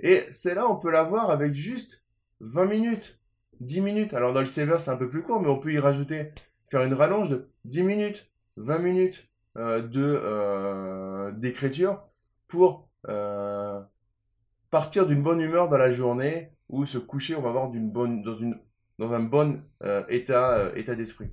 Et 0.00 0.24
c'est 0.30 0.54
là, 0.54 0.66
on 0.66 0.76
peut 0.76 0.90
l'avoir 0.90 1.30
avec 1.30 1.52
juste 1.52 2.02
20 2.40 2.64
minutes, 2.64 3.20
10 3.60 3.82
minutes. 3.82 4.14
Alors 4.14 4.32
dans 4.32 4.40
le 4.40 4.46
saver, 4.46 4.78
c'est 4.78 4.90
un 4.90 4.96
peu 4.96 5.10
plus 5.10 5.22
court, 5.22 5.42
mais 5.42 5.50
on 5.50 5.58
peut 5.58 5.74
y 5.74 5.78
rajouter, 5.78 6.32
faire 6.64 6.82
une 6.82 6.94
rallonge 6.94 7.28
de 7.28 7.50
10 7.66 7.82
minutes, 7.82 8.32
20 8.56 8.78
minutes 8.78 9.28
de 9.54 11.30
d'écriture 11.32 12.08
pour 12.48 12.88
partir 14.70 15.06
d'une 15.06 15.22
bonne 15.22 15.40
humeur 15.40 15.68
dans 15.68 15.78
la 15.78 15.90
journée 15.90 16.52
ou 16.68 16.86
se 16.86 16.98
coucher, 16.98 17.34
on 17.34 17.42
va 17.42 17.50
avoir 17.50 17.70
d'une 17.70 17.90
bonne, 17.90 18.22
dans, 18.22 18.34
une, 18.34 18.58
dans 18.98 19.12
un 19.12 19.20
bon 19.20 19.62
état, 20.08 20.70
état 20.74 20.94
d'esprit. 20.94 21.30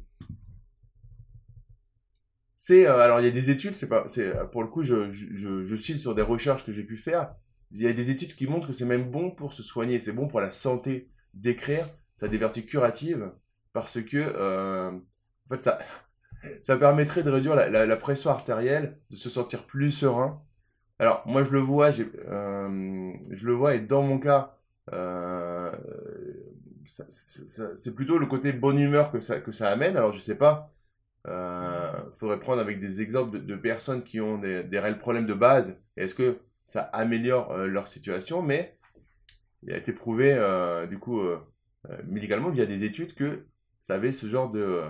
C'est 2.65 2.87
euh, 2.87 2.99
alors 2.99 3.19
il 3.19 3.25
y 3.25 3.27
a 3.27 3.31
des 3.31 3.49
études, 3.49 3.75
c'est 3.75 3.89
pas, 3.89 4.05
c'est 4.07 4.31
pour 4.53 4.63
le 4.63 4.69
coup 4.69 4.83
je, 4.83 5.09
je, 5.09 5.75
suis 5.75 5.97
sur 5.97 6.15
des 6.15 6.21
recherches 6.21 6.65
que 6.65 6.71
j'ai 6.71 6.85
pu 6.85 6.95
faire. 6.95 7.35
Il 7.71 7.81
y 7.81 7.87
a 7.87 7.91
des 7.91 8.09
études 8.09 8.37
qui 8.37 8.47
montrent 8.47 8.67
que 8.67 8.71
c'est 8.71 8.85
même 8.85 9.11
bon 9.11 9.31
pour 9.31 9.51
se 9.51 9.61
soigner, 9.61 9.99
c'est 9.99 10.13
bon 10.13 10.29
pour 10.29 10.39
la 10.39 10.49
santé 10.49 11.09
d'écrire. 11.33 11.85
Ça 12.15 12.27
a 12.27 12.29
des 12.29 12.37
vertus 12.37 12.63
curatives 12.63 13.33
parce 13.73 14.01
que 14.01 14.15
euh, 14.15 14.91
en 14.91 15.49
fait 15.49 15.59
ça 15.59 15.77
ça 16.61 16.77
permettrait 16.77 17.23
de 17.23 17.31
réduire 17.31 17.55
la, 17.55 17.97
pression 17.97 18.29
artérielle, 18.29 18.97
de 19.09 19.17
se 19.17 19.29
sentir 19.29 19.65
plus 19.65 19.91
serein. 19.91 20.41
Alors 21.03 21.21
moi 21.25 21.43
je 21.43 21.51
le 21.51 21.59
vois, 21.59 21.89
euh, 21.89 23.13
je 23.29 23.45
le 23.45 23.51
vois 23.51 23.75
et 23.75 23.81
dans 23.81 24.03
mon 24.03 24.19
cas, 24.19 24.55
euh, 24.93 25.69
c'est 26.85 27.93
plutôt 27.93 28.17
le 28.17 28.25
côté 28.25 28.53
bonne 28.53 28.79
humeur 28.79 29.11
que 29.11 29.19
ça, 29.19 29.41
que 29.41 29.51
ça 29.51 29.69
amène. 29.69 29.97
Alors, 29.97 30.13
je 30.13 30.21
sais 30.21 30.37
pas, 30.37 30.73
il 31.25 31.31
euh, 31.31 32.11
faudrait 32.13 32.39
prendre 32.39 32.61
avec 32.61 32.79
des 32.79 33.01
exemples 33.01 33.43
de, 33.43 33.55
personnes 33.57 34.03
qui 34.03 34.21
ont 34.21 34.37
des, 34.37 34.79
réels 34.79 34.97
problèmes 34.97 35.25
de 35.25 35.33
base. 35.33 35.77
Est-ce 35.97 36.15
que 36.15 36.39
ça 36.65 36.83
améliore 36.93 37.51
euh, 37.51 37.67
leur 37.67 37.89
situation? 37.89 38.41
Mais 38.41 38.77
il 39.63 39.73
a 39.73 39.77
été 39.77 39.91
prouvé, 39.91 40.37
du 40.89 40.99
coup, 40.99 41.21
médicalement, 42.05 42.49
via 42.49 42.65
des 42.65 42.85
études, 42.85 43.13
que 43.13 43.45
ça 43.81 43.95
avait 43.95 44.13
ce 44.13 44.27
genre 44.27 44.49
de, 44.49 44.83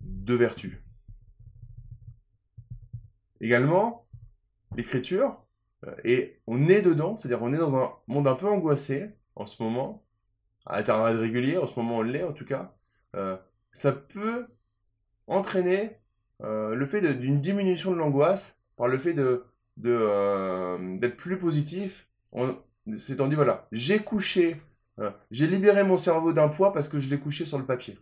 de 0.00 0.34
vertu. 0.34 0.84
Également, 3.40 4.06
l'écriture, 4.76 5.45
et 6.04 6.40
on 6.46 6.68
est 6.68 6.82
dedans, 6.82 7.16
c'est-à-dire 7.16 7.42
on 7.42 7.52
est 7.52 7.58
dans 7.58 7.76
un 7.76 7.92
monde 8.06 8.26
un 8.26 8.34
peu 8.34 8.46
angoissé 8.46 9.10
en 9.34 9.46
ce 9.46 9.62
moment, 9.62 10.04
à 10.66 10.78
intervalles 10.78 11.18
réguliers, 11.18 11.58
en 11.58 11.66
ce 11.66 11.78
moment 11.78 11.98
on 11.98 12.02
l'est 12.02 12.24
en 12.24 12.32
tout 12.32 12.44
cas, 12.44 12.76
euh, 13.14 13.36
ça 13.72 13.92
peut 13.92 14.46
entraîner 15.26 15.98
euh, 16.42 16.74
le 16.74 16.86
fait 16.86 17.00
d'une 17.14 17.40
diminution 17.40 17.92
de 17.92 17.96
l'angoisse 17.96 18.62
par 18.76 18.88
le 18.88 18.98
fait 18.98 19.16
euh, 19.18 19.48
d'être 19.78 21.16
plus 21.16 21.38
positif. 21.38 22.10
C'est 22.94 23.20
on 23.20 23.28
dit 23.28 23.34
voilà, 23.34 23.66
j'ai 23.72 23.98
couché, 24.00 24.60
j'ai 25.30 25.46
libéré 25.46 25.82
mon 25.82 25.98
cerveau 25.98 26.32
d'un 26.32 26.48
poids 26.48 26.72
parce 26.72 26.88
que 26.88 26.98
je 26.98 27.08
l'ai 27.08 27.18
couché 27.18 27.44
sur 27.46 27.58
le 27.58 27.64
papier. 27.64 27.98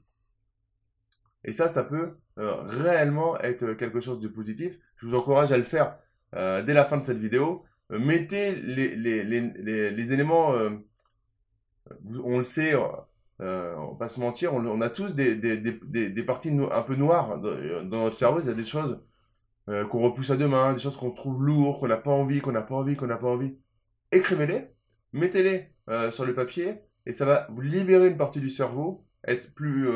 Et 1.44 1.52
ça, 1.52 1.68
ça 1.68 1.84
peut 1.84 2.16
réellement 2.36 3.38
être 3.40 3.74
quelque 3.74 4.00
chose 4.00 4.18
de 4.18 4.28
positif. 4.28 4.78
Je 4.96 5.06
vous 5.06 5.14
encourage 5.14 5.52
à 5.52 5.56
le 5.56 5.62
faire 5.62 5.98
dès 6.32 6.74
la 6.74 6.84
fin 6.84 6.96
de 6.96 7.02
cette 7.02 7.18
vidéo. 7.18 7.64
Mettez 7.90 8.54
les, 8.54 8.96
les, 8.96 9.22
les, 9.24 9.90
les 9.90 10.12
éléments 10.12 10.54
on 12.24 12.38
le 12.38 12.44
sait, 12.44 12.74
euh, 13.40 13.74
on 13.76 13.92
va 13.92 13.96
pas 13.98 14.08
se 14.08 14.20
mentir, 14.20 14.54
on, 14.54 14.80
a 14.80 14.90
tous 14.90 15.14
des, 15.14 15.34
des, 15.34 16.22
parties 16.22 16.50
un 16.50 16.82
peu 16.82 16.94
noires 16.94 17.38
dans, 17.38 17.84
notre 17.84 18.16
cerveau. 18.16 18.40
Il 18.40 18.46
y 18.46 18.50
a 18.50 18.54
des 18.54 18.64
choses 18.64 19.00
euh, 19.68 19.86
qu'on 19.86 20.00
repousse 20.00 20.30
à 20.30 20.36
demain, 20.36 20.72
des 20.72 20.80
choses 20.80 20.96
qu'on 20.96 21.10
trouve 21.10 21.42
lourdes, 21.42 21.80
qu'on 21.80 21.88
n'a 21.88 21.96
pas 21.96 22.12
envie, 22.12 22.40
qu'on 22.40 22.52
n'a 22.52 22.62
pas 22.62 22.74
envie, 22.74 22.96
qu'on 22.96 23.06
n'a 23.06 23.16
pas 23.16 23.28
envie. 23.28 23.56
Écrivez-les, 24.12 24.70
mettez-les 25.12 25.68
euh, 25.90 26.10
sur 26.10 26.24
le 26.24 26.34
papier, 26.34 26.80
et 27.06 27.12
ça 27.12 27.24
va 27.24 27.46
vous 27.50 27.60
libérer 27.60 28.08
une 28.08 28.16
partie 28.16 28.40
du 28.40 28.50
cerveau, 28.50 29.04
être 29.26 29.52
plus, 29.54 29.88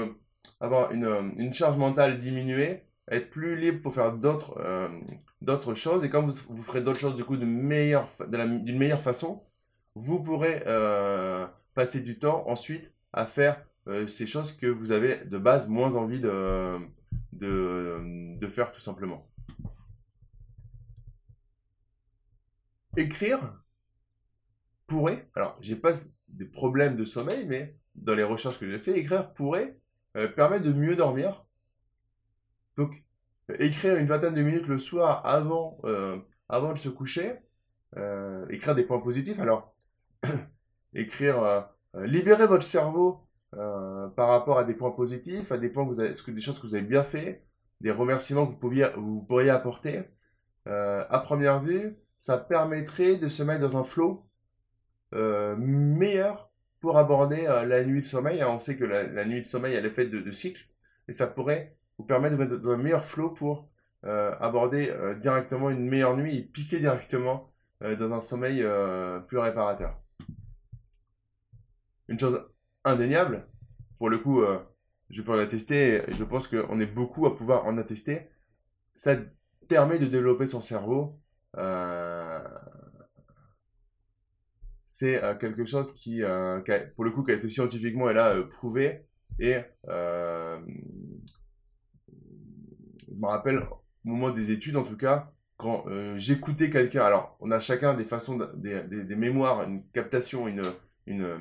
avoir 0.61 0.93
une, 0.93 1.53
charge 1.53 1.77
mentale 1.77 2.19
diminuée, 2.19 2.83
être 3.11 3.31
plus 3.31 3.57
libre 3.57 3.83
pour 3.83 3.95
faire 3.95 4.13
d'autres 4.13 4.61
d'autres 5.41 5.75
choses. 5.75 6.05
Et 6.05 6.11
quand 6.11 6.23
vous, 6.27 6.63
ferez 6.63 6.81
d'autres 6.81 6.99
choses 6.99 7.15
du 7.15 7.25
coup 7.25 7.37
d'une 7.37 7.63
meilleure, 7.63 8.09
façon, 9.01 9.43
vous 9.95 10.21
pourrez 10.21 10.63
passer 11.75 12.01
du 12.01 12.19
temps 12.19 12.45
ensuite 12.49 12.93
à 13.13 13.25
faire 13.25 13.65
euh, 13.89 14.07
ces 14.07 14.27
choses 14.27 14.53
que 14.53 14.67
vous 14.67 14.93
avez 14.93 15.25
de 15.25 15.39
base 15.39 15.69
moins 15.69 15.95
envie 15.97 16.21
de, 16.21 16.79
de, 17.33 18.47
faire 18.49 18.71
tout 18.73 18.81
simplement. 18.81 19.27
Écrire 22.97 23.63
pourrait, 24.87 25.29
alors 25.35 25.57
j'ai 25.61 25.77
pas 25.77 25.93
des 26.29 26.47
problèmes 26.47 26.97
de 26.97 27.05
sommeil, 27.05 27.47
mais 27.47 27.77
dans 27.95 28.15
les 28.15 28.25
recherches 28.25 28.59
que 28.59 28.71
j'ai 28.71 28.79
fait, 28.79 28.99
écrire 28.99 29.33
pourrait 29.33 29.79
euh, 30.17 30.29
permettre 30.29 30.65
de 30.65 30.73
mieux 30.73 30.97
dormir. 30.97 31.47
Donc, 32.79 33.05
écrire 33.59 33.97
une 33.97 34.07
vingtaine 34.07 34.35
de 34.35 34.43
minutes 34.43 34.67
le 34.67 34.79
soir 34.79 35.27
avant, 35.27 35.79
euh, 35.85 36.17
avant 36.49 36.73
de 36.73 36.79
se 36.79 36.89
coucher, 36.89 37.35
écrire 38.49 38.75
des 38.75 38.85
points 38.85 39.01
positifs. 39.01 39.41
Alors, 39.41 39.75
écrire, 40.95 41.43
euh, 41.43 41.61
euh, 41.97 42.07
libérer 42.07 42.47
votre 42.47 42.63
cerveau 42.63 43.21
euh, 43.55 44.09
par 44.09 44.29
rapport 44.29 44.59
à 44.59 44.65
des 44.65 44.75
points 44.75 44.91
positifs, 44.91 45.53
à 45.53 45.59
des 45.59 45.69
points 45.69 45.85
que 45.85 45.91
vous 45.91 46.01
avez, 46.01 46.13
des 46.13 46.41
choses 46.41 46.59
que 46.59 46.67
vous 46.67 46.75
avez 46.75 46.85
bien 46.85 47.03
fait, 47.03 47.47
des 47.81 47.91
remerciements 47.91 48.47
que 48.47 48.53
vous, 48.53 49.03
vous 49.03 49.23
pourriez 49.23 49.51
apporter. 49.51 50.03
à 50.67 51.21
première 51.25 51.63
vue, 51.63 51.97
ça 52.19 52.37
permettrait 52.37 53.17
de 53.17 53.29
se 53.29 53.43
mettre 53.43 53.61
dans 53.61 53.77
un 53.79 53.85
flow 53.85 54.29
meilleur 55.13 56.51
pour 56.81 56.99
aborder 56.99 57.45
la 57.67 57.85
nuit 57.85 58.03
de 58.03 58.07
sommeil. 58.07 58.43
on 58.45 58.59
sait 58.61 58.77
que 58.77 58.85
la, 58.85 59.25
nuit 59.25 59.41
de 59.41 59.47
sommeil, 59.47 59.75
elle 59.75 59.87
est 59.87 59.91
faite 59.91 60.11
de, 60.11 60.21
de 60.21 60.33
cycles, 60.33 60.69
et 61.09 61.13
ça 61.13 61.27
pourrait 61.27 61.78
vous 61.99 62.05
permettre 62.05 62.37
de 62.37 62.45
mettre 62.45 62.57
dans 62.57 62.71
un 62.71 62.77
meilleur 62.77 63.05
flow 63.05 63.31
pour 63.31 63.69
aborder 64.03 64.93
directement 65.21 65.71
une 65.71 65.89
meilleure 65.89 66.17
nuit 66.17 66.37
et 66.37 66.43
piquer 66.43 66.79
directement 66.79 67.53
dans 67.81 68.13
un 68.13 68.21
sommeil 68.21 68.65
plus 69.27 69.39
réparateur 69.39 70.01
une 72.09 72.19
chose 72.19 72.43
indéniable, 72.85 73.47
pour 73.99 74.11
le 74.11 74.19
coup, 74.19 74.43
euh, 74.43 74.59
je 75.11 75.23
peux 75.23 75.33
en 75.33 75.39
attester, 75.39 76.03
et 76.09 76.15
je 76.15 76.25
pense 76.25 76.49
qu'on 76.49 76.81
est 76.81 76.87
beaucoup 76.87 77.27
à 77.27 77.37
pouvoir 77.37 77.67
en 77.67 77.79
attester, 77.79 78.29
ça 78.95 79.17
permet 79.69 79.99
de 79.99 80.07
développer 80.07 80.47
son 80.47 80.61
cerveau. 80.61 81.21
Euh, 81.57 82.41
c'est 84.85 85.23
euh, 85.23 85.35
quelque 85.35 85.65
chose 85.65 85.95
qui, 85.95 86.23
pour 86.95 87.05
le 87.05 87.11
coup, 87.11 87.23
qui 87.23 87.33
a 87.33 87.35
été 87.35 87.49
scientifiquement 87.49 88.11
et 88.11 88.15
là 88.15 88.41
prouvé. 88.43 89.05
Et 89.39 89.59
je 93.19 93.23
me 93.23 93.27
rappelle, 93.27 93.59
au 93.59 93.81
moment 94.05 94.31
des 94.31 94.53
études 94.53 94.77
en 94.77 94.85
tout 94.85 94.97
cas, 94.97 95.33
quand 95.57 95.87
j'écoutais 96.17 96.71
quelqu'un, 96.71 97.03
alors 97.03 97.37
on 97.41 97.51
a 97.51 97.59
chacun 97.59 97.95
des 97.95 98.05
façons, 98.05 98.39
des, 98.55 99.17
mémoires, 99.17 99.69
une 99.69 99.83
captation, 99.91 100.47
une, 100.47 100.63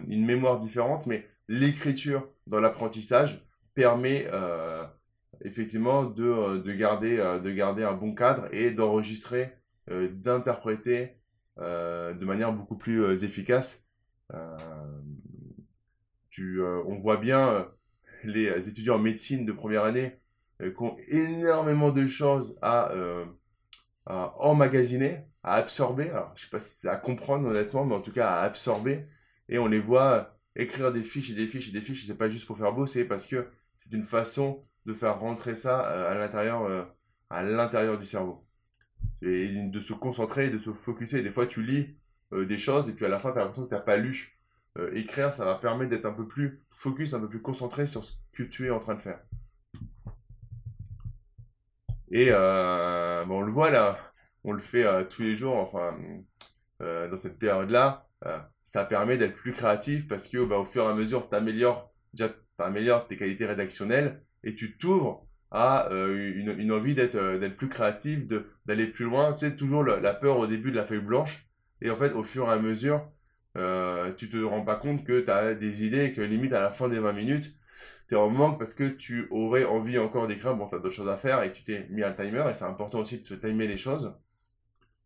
mémoire 0.08 0.58
différente, 0.58 1.06
mais 1.06 1.28
l'écriture 1.48 2.28
dans 2.48 2.60
l'apprentissage 2.60 3.46
permet 3.76 4.28
euh, 4.34 4.84
effectivement 5.42 6.04
de, 6.04 6.24
euh, 6.24 6.64
de, 6.64 6.74
garder, 6.74 7.20
euh, 7.20 7.40
de 7.40 7.52
garder 7.52 7.84
un 7.84 7.94
bon 7.94 8.16
cadre 8.16 8.48
et 8.52 8.72
d'enregistrer, 8.72 9.54
d'interpréter 9.88 11.14
de 11.58 12.26
manière 12.26 12.52
beaucoup 12.52 12.76
plus 12.76 13.24
efficace. 13.24 13.88
On 16.40 16.98
voit 16.98 17.18
bien 17.18 17.70
les 18.26 18.68
étudiants 18.68 18.96
en 18.96 19.00
médecine 19.00 19.46
de 19.46 19.54
première 19.54 19.86
année 19.86 20.20
qui 20.60 20.84
ont 20.84 20.96
énormément 21.10 21.92
de 21.92 22.06
choses 22.08 22.58
à, 22.62 22.92
à 24.06 24.34
emmagasiner, 24.40 25.22
à 25.44 25.56
absorber. 25.56 26.10
Alors, 26.10 26.32
je 26.36 26.42
ne 26.42 26.46
sais 26.46 26.50
pas 26.52 26.60
si 26.60 26.80
c'est 26.80 26.90
à 26.90 26.98
comprendre 26.98 27.48
honnêtement, 27.48 27.86
mais 27.86 27.96
en 27.96 28.02
tout 28.02 28.12
cas 28.12 28.30
à 28.30 28.42
absorber 28.42 29.06
et 29.50 29.58
on 29.60 29.68
les 29.68 29.80
voit 29.80 30.38
écrire 30.56 30.92
des 30.92 31.04
fiches 31.04 31.30
et 31.30 31.34
des 31.36 31.48
fiches 31.48 31.70
et 31.70 31.72
des 31.72 31.82
fiches, 31.82 32.06
c'est 32.06 32.18
pas 32.18 32.30
juste 32.30 32.46
pour 32.46 32.58
faire 32.58 32.74
beau, 32.74 32.88
c'est 32.88 33.06
parce 33.06 33.26
que 33.26 33.48
c'est 33.74 33.94
une 33.94 34.04
façon 34.04 34.66
de 34.86 34.94
faire 34.94 35.20
rentrer 35.20 35.56
ça 35.56 35.90
euh, 35.92 36.12
à 36.12 36.16
l'intérieur 36.16 36.64
euh, 36.64 36.84
à 37.30 37.44
l'intérieur 37.44 37.98
du 38.00 38.06
cerveau. 38.06 38.46
Et 39.22 39.48
de 39.70 39.80
se 39.80 39.94
concentrer, 39.94 40.50
de 40.50 40.60
se 40.60 40.72
focuser. 40.72 41.22
Des 41.22 41.32
fois, 41.32 41.48
tu 41.48 41.64
lis 41.64 41.98
euh, 42.34 42.46
des 42.46 42.58
choses 42.58 42.88
et 42.90 42.94
puis 42.94 43.06
à 43.06 43.10
la 43.10 43.20
fin, 43.20 43.32
tu 43.32 43.38
as 43.38 43.42
l'impression 43.42 43.64
que 43.64 43.70
tu 43.70 43.76
n'as 43.76 43.82
pas 43.82 43.98
lu. 43.98 44.40
écrire, 44.94 45.34
ça 45.34 45.44
va 45.44 45.56
permettre 45.56 45.90
d'être 45.90 46.06
un 46.06 46.14
peu 46.14 46.28
plus 46.28 46.62
focus, 46.72 47.14
un 47.14 47.20
peu 47.20 47.30
plus 47.30 47.42
concentré 47.42 47.86
sur 47.86 48.04
ce 48.04 48.14
que 48.32 48.44
tu 48.44 48.68
es 48.68 48.70
en 48.70 48.80
train 48.80 48.96
de 48.96 49.02
faire. 49.02 49.20
Et 52.12 52.32
bon, 52.32 53.40
on 53.40 53.42
le 53.42 53.52
voit 53.52 53.72
là, 53.72 53.98
on 54.44 54.52
le 54.54 54.60
fait 54.60 54.86
tous 55.10 55.22
les 55.22 55.36
jours, 55.36 55.56
enfin, 55.58 55.98
dans 56.80 57.18
cette 57.18 57.40
période-là. 57.40 58.08
Euh, 58.26 58.40
ça 58.64 58.84
permet 58.86 59.18
d'être 59.18 59.36
plus 59.36 59.52
créatif 59.52 60.08
parce 60.08 60.28
que 60.28 60.44
bah, 60.44 60.58
au 60.58 60.66
fur 60.66 60.84
et 60.84 60.88
à 60.88 60.94
mesure, 60.94 61.30
tu 61.30 61.36
améliores, 61.36 63.08
tes 63.08 63.16
qualités 63.16 63.46
rédactionnelles 63.46 64.22
et 64.44 64.56
tu 64.56 64.78
t'ouvres 64.78 65.28
à 65.52 65.90
euh, 65.92 66.34
une, 66.36 66.72
envie 66.72 66.94
d'être 66.94 67.16
euh, 67.16 67.40
d'être 67.40 67.56
plus 67.56 67.70
créatif, 67.70 68.22
d'aller 68.66 68.88
plus 68.88 69.06
loin. 69.06 69.34
Tu 69.34 69.46
sais, 69.48 69.56
toujours 69.56 69.84
la, 69.84 70.14
peur 70.14 70.40
au 70.40 70.48
début 70.48 70.72
de 70.72 70.76
la 70.76 70.86
feuille 70.86 71.02
blanche. 71.02 71.48
Et 71.82 71.90
en 71.92 71.96
fait, 71.96 72.14
au 72.14 72.24
fur 72.24 72.48
et 72.48 72.54
à 72.54 72.58
mesure, 72.58 73.08
tu 74.18 74.30
te 74.30 74.44
rends 74.44 74.64
pas 74.64 74.76
compte 74.76 75.04
que 75.04 75.22
tu 75.22 75.32
as 75.32 75.54
des 75.54 75.84
idées 75.86 76.06
et 76.06 76.14
que 76.14 76.22
limite 76.22 76.54
à 76.54 76.60
la 76.60 76.70
fin 76.70 76.90
des 76.90 77.00
20 77.00 77.14
minutes, 77.14 77.56
tu 78.08 78.16
es 78.16 78.18
en 78.18 78.30
manque 78.30 78.58
parce 78.58 78.74
que 78.74 78.88
tu 78.88 79.28
aurais 79.32 79.66
envie 79.66 79.98
encore 79.98 80.28
d'écrire. 80.28 80.56
Bon, 80.56 80.68
tu 80.68 80.76
as 80.76 80.80
d'autres 80.80 80.96
choses 80.96 81.10
à 81.10 81.18
faire 81.18 81.44
et 81.44 81.52
tu 81.52 81.64
t'es 81.64 81.88
mis 81.90 82.04
un 82.04 82.14
timer. 82.14 82.46
Et 82.50 82.54
c'est 82.54 82.66
important 82.66 83.00
aussi 83.00 83.20
de 83.20 83.26
se 83.26 83.34
timer 83.34 83.68
les 83.68 83.78
choses. 83.78 84.14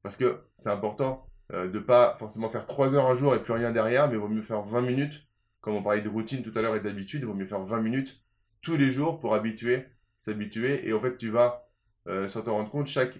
Parce 0.03 0.15
que 0.15 0.41
c'est 0.53 0.69
important 0.69 1.27
euh, 1.53 1.69
de 1.69 1.79
pas 1.79 2.15
forcément 2.17 2.49
faire 2.49 2.65
3 2.65 2.95
heures 2.95 3.07
un 3.07 3.15
jour 3.15 3.35
et 3.35 3.41
plus 3.41 3.53
rien 3.53 3.71
derrière, 3.71 4.07
mais 4.07 4.15
il 4.15 4.19
vaut 4.19 4.29
mieux 4.29 4.41
faire 4.41 4.61
20 4.61 4.81
minutes, 4.81 5.27
comme 5.59 5.75
on 5.75 5.83
parlait 5.83 6.01
de 6.01 6.09
routine 6.09 6.43
tout 6.43 6.51
à 6.55 6.61
l'heure 6.61 6.75
et 6.75 6.79
d'habitude, 6.79 7.21
il 7.21 7.25
vaut 7.25 7.33
mieux 7.33 7.45
faire 7.45 7.61
20 7.61 7.81
minutes 7.81 8.23
tous 8.61 8.77
les 8.77 8.91
jours 8.91 9.19
pour 9.19 9.33
habituer, 9.35 9.85
s'habituer, 10.15 10.87
et 10.87 10.93
en 10.93 10.99
fait 10.99 11.17
tu 11.17 11.29
vas, 11.29 11.67
euh, 12.07 12.27
sans 12.27 12.43
t'en 12.43 12.53
rendre 12.53 12.69
compte, 12.69 12.87
chaque 12.87 13.19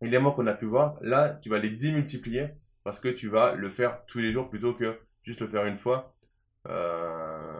élément 0.00 0.32
qu'on 0.32 0.46
a 0.46 0.54
pu 0.54 0.64
voir, 0.64 0.98
là 1.02 1.34
tu 1.34 1.50
vas 1.50 1.58
les 1.58 1.70
démultiplier, 1.70 2.48
parce 2.82 2.98
que 2.98 3.08
tu 3.08 3.28
vas 3.28 3.54
le 3.54 3.70
faire 3.70 4.04
tous 4.06 4.18
les 4.18 4.32
jours 4.32 4.48
plutôt 4.48 4.74
que 4.74 4.98
juste 5.22 5.40
le 5.40 5.48
faire 5.48 5.66
une 5.66 5.76
fois. 5.76 6.14
Euh, 6.68 7.57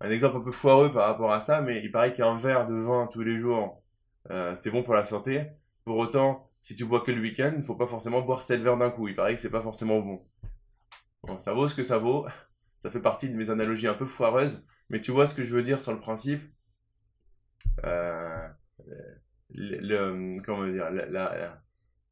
un 0.00 0.10
exemple 0.10 0.36
un 0.36 0.40
peu 0.40 0.52
foireux 0.52 0.92
par 0.92 1.06
rapport 1.06 1.32
à 1.32 1.40
ça, 1.40 1.60
mais 1.62 1.82
il 1.82 1.90
paraît 1.90 2.12
qu'un 2.12 2.36
verre 2.36 2.66
de 2.66 2.74
vin 2.74 3.08
tous 3.10 3.22
les 3.22 3.38
jours, 3.38 3.82
c'est 4.54 4.70
bon 4.70 4.82
pour 4.82 4.94
la 4.94 5.04
santé. 5.04 5.46
Pour 5.84 5.98
autant, 5.98 6.50
si 6.60 6.74
tu 6.74 6.84
bois 6.84 7.00
que 7.00 7.12
le 7.12 7.20
week-end, 7.20 7.50
il 7.52 7.58
ne 7.58 7.62
faut 7.62 7.76
pas 7.76 7.86
forcément 7.86 8.22
boire 8.22 8.42
7 8.42 8.60
verres 8.60 8.76
d'un 8.76 8.90
coup. 8.90 9.06
Il 9.06 9.14
paraît 9.14 9.34
que 9.34 9.40
c'est 9.40 9.50
pas 9.50 9.62
forcément 9.62 10.00
bon. 10.00 10.26
bon. 11.22 11.38
Ça 11.38 11.54
vaut 11.54 11.68
ce 11.68 11.76
que 11.76 11.84
ça 11.84 11.98
vaut. 11.98 12.26
Ça 12.78 12.90
fait 12.90 13.00
partie 13.00 13.30
de 13.30 13.36
mes 13.36 13.50
analogies 13.50 13.86
un 13.86 13.94
peu 13.94 14.04
foireuses, 14.04 14.66
mais 14.90 15.00
tu 15.00 15.10
vois 15.10 15.26
ce 15.26 15.34
que 15.34 15.42
je 15.42 15.54
veux 15.54 15.62
dire 15.62 15.78
sur 15.78 15.92
le 15.92 15.98
principe? 15.98 16.42
Euh, 17.84 18.48
dire, 20.72 20.90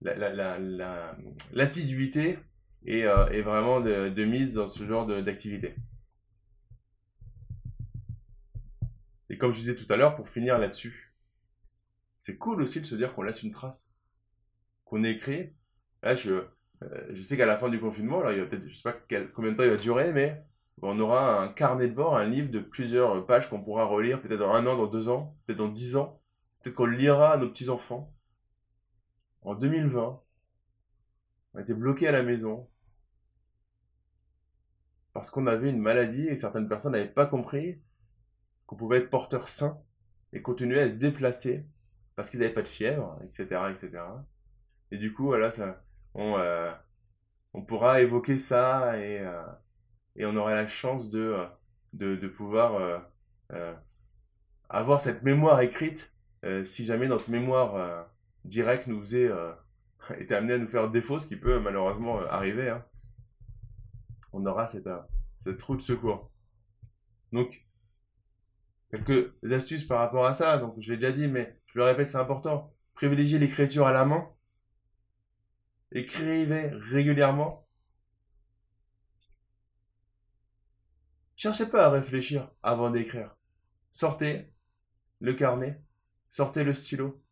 la, 0.00 1.16
l'assiduité 1.52 2.38
est, 2.86 3.02
euh, 3.02 3.26
est, 3.26 3.42
vraiment 3.42 3.80
de, 3.80 4.24
mise 4.24 4.54
dans 4.54 4.68
ce 4.68 4.84
genre 4.84 5.06
d'activité. 5.06 5.74
Et 9.30 9.38
comme 9.38 9.52
je 9.52 9.58
disais 9.58 9.74
tout 9.74 9.90
à 9.92 9.96
l'heure, 9.96 10.16
pour 10.16 10.28
finir 10.28 10.58
là-dessus, 10.58 11.14
c'est 12.18 12.38
cool 12.38 12.62
aussi 12.62 12.80
de 12.80 12.86
se 12.86 12.94
dire 12.94 13.12
qu'on 13.12 13.22
laisse 13.22 13.42
une 13.42 13.52
trace, 13.52 13.94
qu'on 14.84 15.02
écrit. 15.04 15.52
Là, 16.02 16.14
je, 16.14 16.44
euh, 16.82 17.06
je 17.10 17.22
sais 17.22 17.36
qu'à 17.36 17.46
la 17.46 17.56
fin 17.56 17.68
du 17.68 17.80
confinement, 17.80 18.20
là, 18.22 18.32
il 18.32 18.42
y 18.42 18.46
peut-être, 18.46 18.68
je 18.68 18.74
sais 18.74 18.82
pas 18.82 18.96
combien 19.32 19.52
de 19.52 19.56
temps 19.56 19.62
il 19.62 19.70
va 19.70 19.76
durer, 19.76 20.12
mais 20.12 20.44
on 20.82 20.98
aura 20.98 21.42
un 21.42 21.48
carnet 21.48 21.88
de 21.88 21.94
bord, 21.94 22.16
un 22.16 22.26
livre 22.26 22.50
de 22.50 22.60
plusieurs 22.60 23.24
pages 23.26 23.48
qu'on 23.48 23.62
pourra 23.62 23.84
relire 23.84 24.20
peut-être 24.20 24.40
dans 24.40 24.52
un 24.52 24.66
an, 24.66 24.76
dans 24.76 24.86
deux 24.86 25.08
ans, 25.08 25.36
peut-être 25.46 25.58
dans 25.58 25.68
dix 25.68 25.96
ans. 25.96 26.20
Peut-être 26.60 26.76
qu'on 26.76 26.86
le 26.86 26.96
lira 26.96 27.32
à 27.32 27.36
nos 27.36 27.48
petits-enfants. 27.48 28.12
En 29.42 29.54
2020, 29.54 30.20
on 31.54 31.58
été 31.58 31.74
bloqué 31.74 32.08
à 32.08 32.12
la 32.12 32.22
maison 32.22 32.68
parce 35.12 35.30
qu'on 35.30 35.46
avait 35.46 35.70
une 35.70 35.78
maladie 35.78 36.26
et 36.26 36.36
certaines 36.36 36.68
personnes 36.68 36.92
n'avaient 36.92 37.06
pas 37.06 37.26
compris 37.26 37.80
qu'on 38.66 38.76
pouvait 38.76 38.98
être 38.98 39.10
porteur 39.10 39.48
sain 39.48 39.80
et 40.32 40.42
continuer 40.42 40.80
à 40.80 40.88
se 40.88 40.94
déplacer 40.94 41.66
parce 42.16 42.30
qu'ils 42.30 42.40
n'avaient 42.40 42.54
pas 42.54 42.62
de 42.62 42.68
fièvre, 42.68 43.18
etc., 43.24 43.60
etc. 43.70 44.02
Et 44.90 44.96
du 44.96 45.12
coup, 45.12 45.24
voilà, 45.24 45.50
ça, 45.50 45.82
on, 46.14 46.36
euh, 46.38 46.72
on 47.52 47.62
pourra 47.62 48.00
évoquer 48.00 48.38
ça 48.38 48.98
et, 48.98 49.20
euh, 49.20 49.42
et 50.16 50.26
on 50.26 50.36
aura 50.36 50.54
la 50.54 50.66
chance 50.66 51.10
de, 51.10 51.20
euh, 51.20 51.46
de, 51.92 52.16
de 52.16 52.28
pouvoir 52.28 53.02
avoir 54.68 55.00
cette 55.00 55.22
mémoire 55.22 55.60
écrite 55.60 56.12
si 56.64 56.84
jamais 56.84 57.06
notre 57.06 57.30
mémoire 57.30 58.06
directe 58.44 58.86
nous 58.88 59.14
est, 59.14 59.30
été 60.18 60.34
amenée 60.34 60.54
à 60.54 60.58
nous 60.58 60.66
faire 60.66 60.90
défaut, 60.90 61.18
ce 61.18 61.26
qui 61.26 61.36
peut 61.36 61.60
malheureusement 61.60 62.18
arriver. 62.20 62.68
Hein. 62.68 62.84
On 64.32 64.44
aura 64.46 64.66
cette, 64.66 64.88
cette 65.36 65.62
roue 65.62 65.76
de 65.76 65.82
secours. 65.82 66.30
Donc, 67.32 67.63
quelques 68.94 69.52
astuces 69.52 69.84
par 69.84 69.98
rapport 69.98 70.26
à 70.26 70.32
ça. 70.32 70.58
Donc, 70.58 70.76
je 70.78 70.92
l'ai 70.92 70.98
déjà 70.98 71.12
dit, 71.12 71.28
mais 71.28 71.58
je 71.66 71.78
le 71.78 71.84
répète, 71.84 72.08
c'est 72.08 72.18
important. 72.18 72.72
Privilégiez 72.94 73.38
l'écriture 73.38 73.86
à 73.86 73.92
la 73.92 74.04
main. 74.04 74.28
Écrivez 75.92 76.70
régulièrement. 76.72 77.66
Cherchez 81.36 81.66
pas 81.66 81.86
à 81.86 81.90
réfléchir 81.90 82.50
avant 82.62 82.90
d'écrire. 82.90 83.36
Sortez 83.92 84.52
le 85.20 85.34
carnet, 85.34 85.80
sortez 86.30 86.64
le 86.64 86.74
stylo 86.74 87.22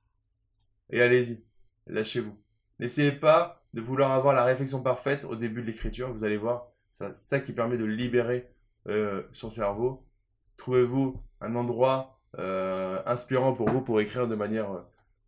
et 0.90 1.01
allez-y. 1.01 1.44
Lâchez-vous. 1.87 2.38
N'essayez 2.79 3.12
pas 3.12 3.64
de 3.75 3.81
vouloir 3.81 4.12
avoir 4.12 4.35
la 4.35 4.44
réflexion 4.44 4.83
parfaite 4.83 5.25
au 5.25 5.35
début 5.35 5.62
de 5.62 5.66
l'écriture. 5.66 6.12
Vous 6.12 6.25
allez 6.25 6.37
voir, 6.37 6.68
c'est 6.92 7.14
ça 7.14 7.40
qui 7.40 7.53
permet 7.53 7.77
de 7.77 7.85
libérer 7.85 8.48
euh, 8.88 9.22
son 9.33 9.51
cerveau. 9.51 10.07
Trouvez-vous 10.57 11.23
un 11.41 11.55
endroit 11.55 12.21
euh, 12.38 13.03
inspirant 13.07 13.53
pour 13.53 13.69
vous 13.69 13.83
pour 13.83 14.01
écrire 14.01 14.29
de 14.29 14.35
manière 14.35 14.85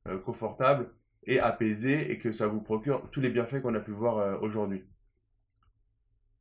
euh, 0.08 0.18
confortable 0.18 0.90
et 1.26 1.40
apaisé 1.40 2.10
et 2.10 2.18
que 2.18 2.32
ça 2.32 2.46
vous 2.46 2.60
procure 2.60 3.08
tous 3.10 3.20
les 3.20 3.30
bienfaits 3.30 3.60
qu'on 3.62 3.74
a 3.74 3.80
pu 3.80 3.92
voir 3.92 4.18
euh, 4.18 4.38
aujourd'hui? 4.40 4.84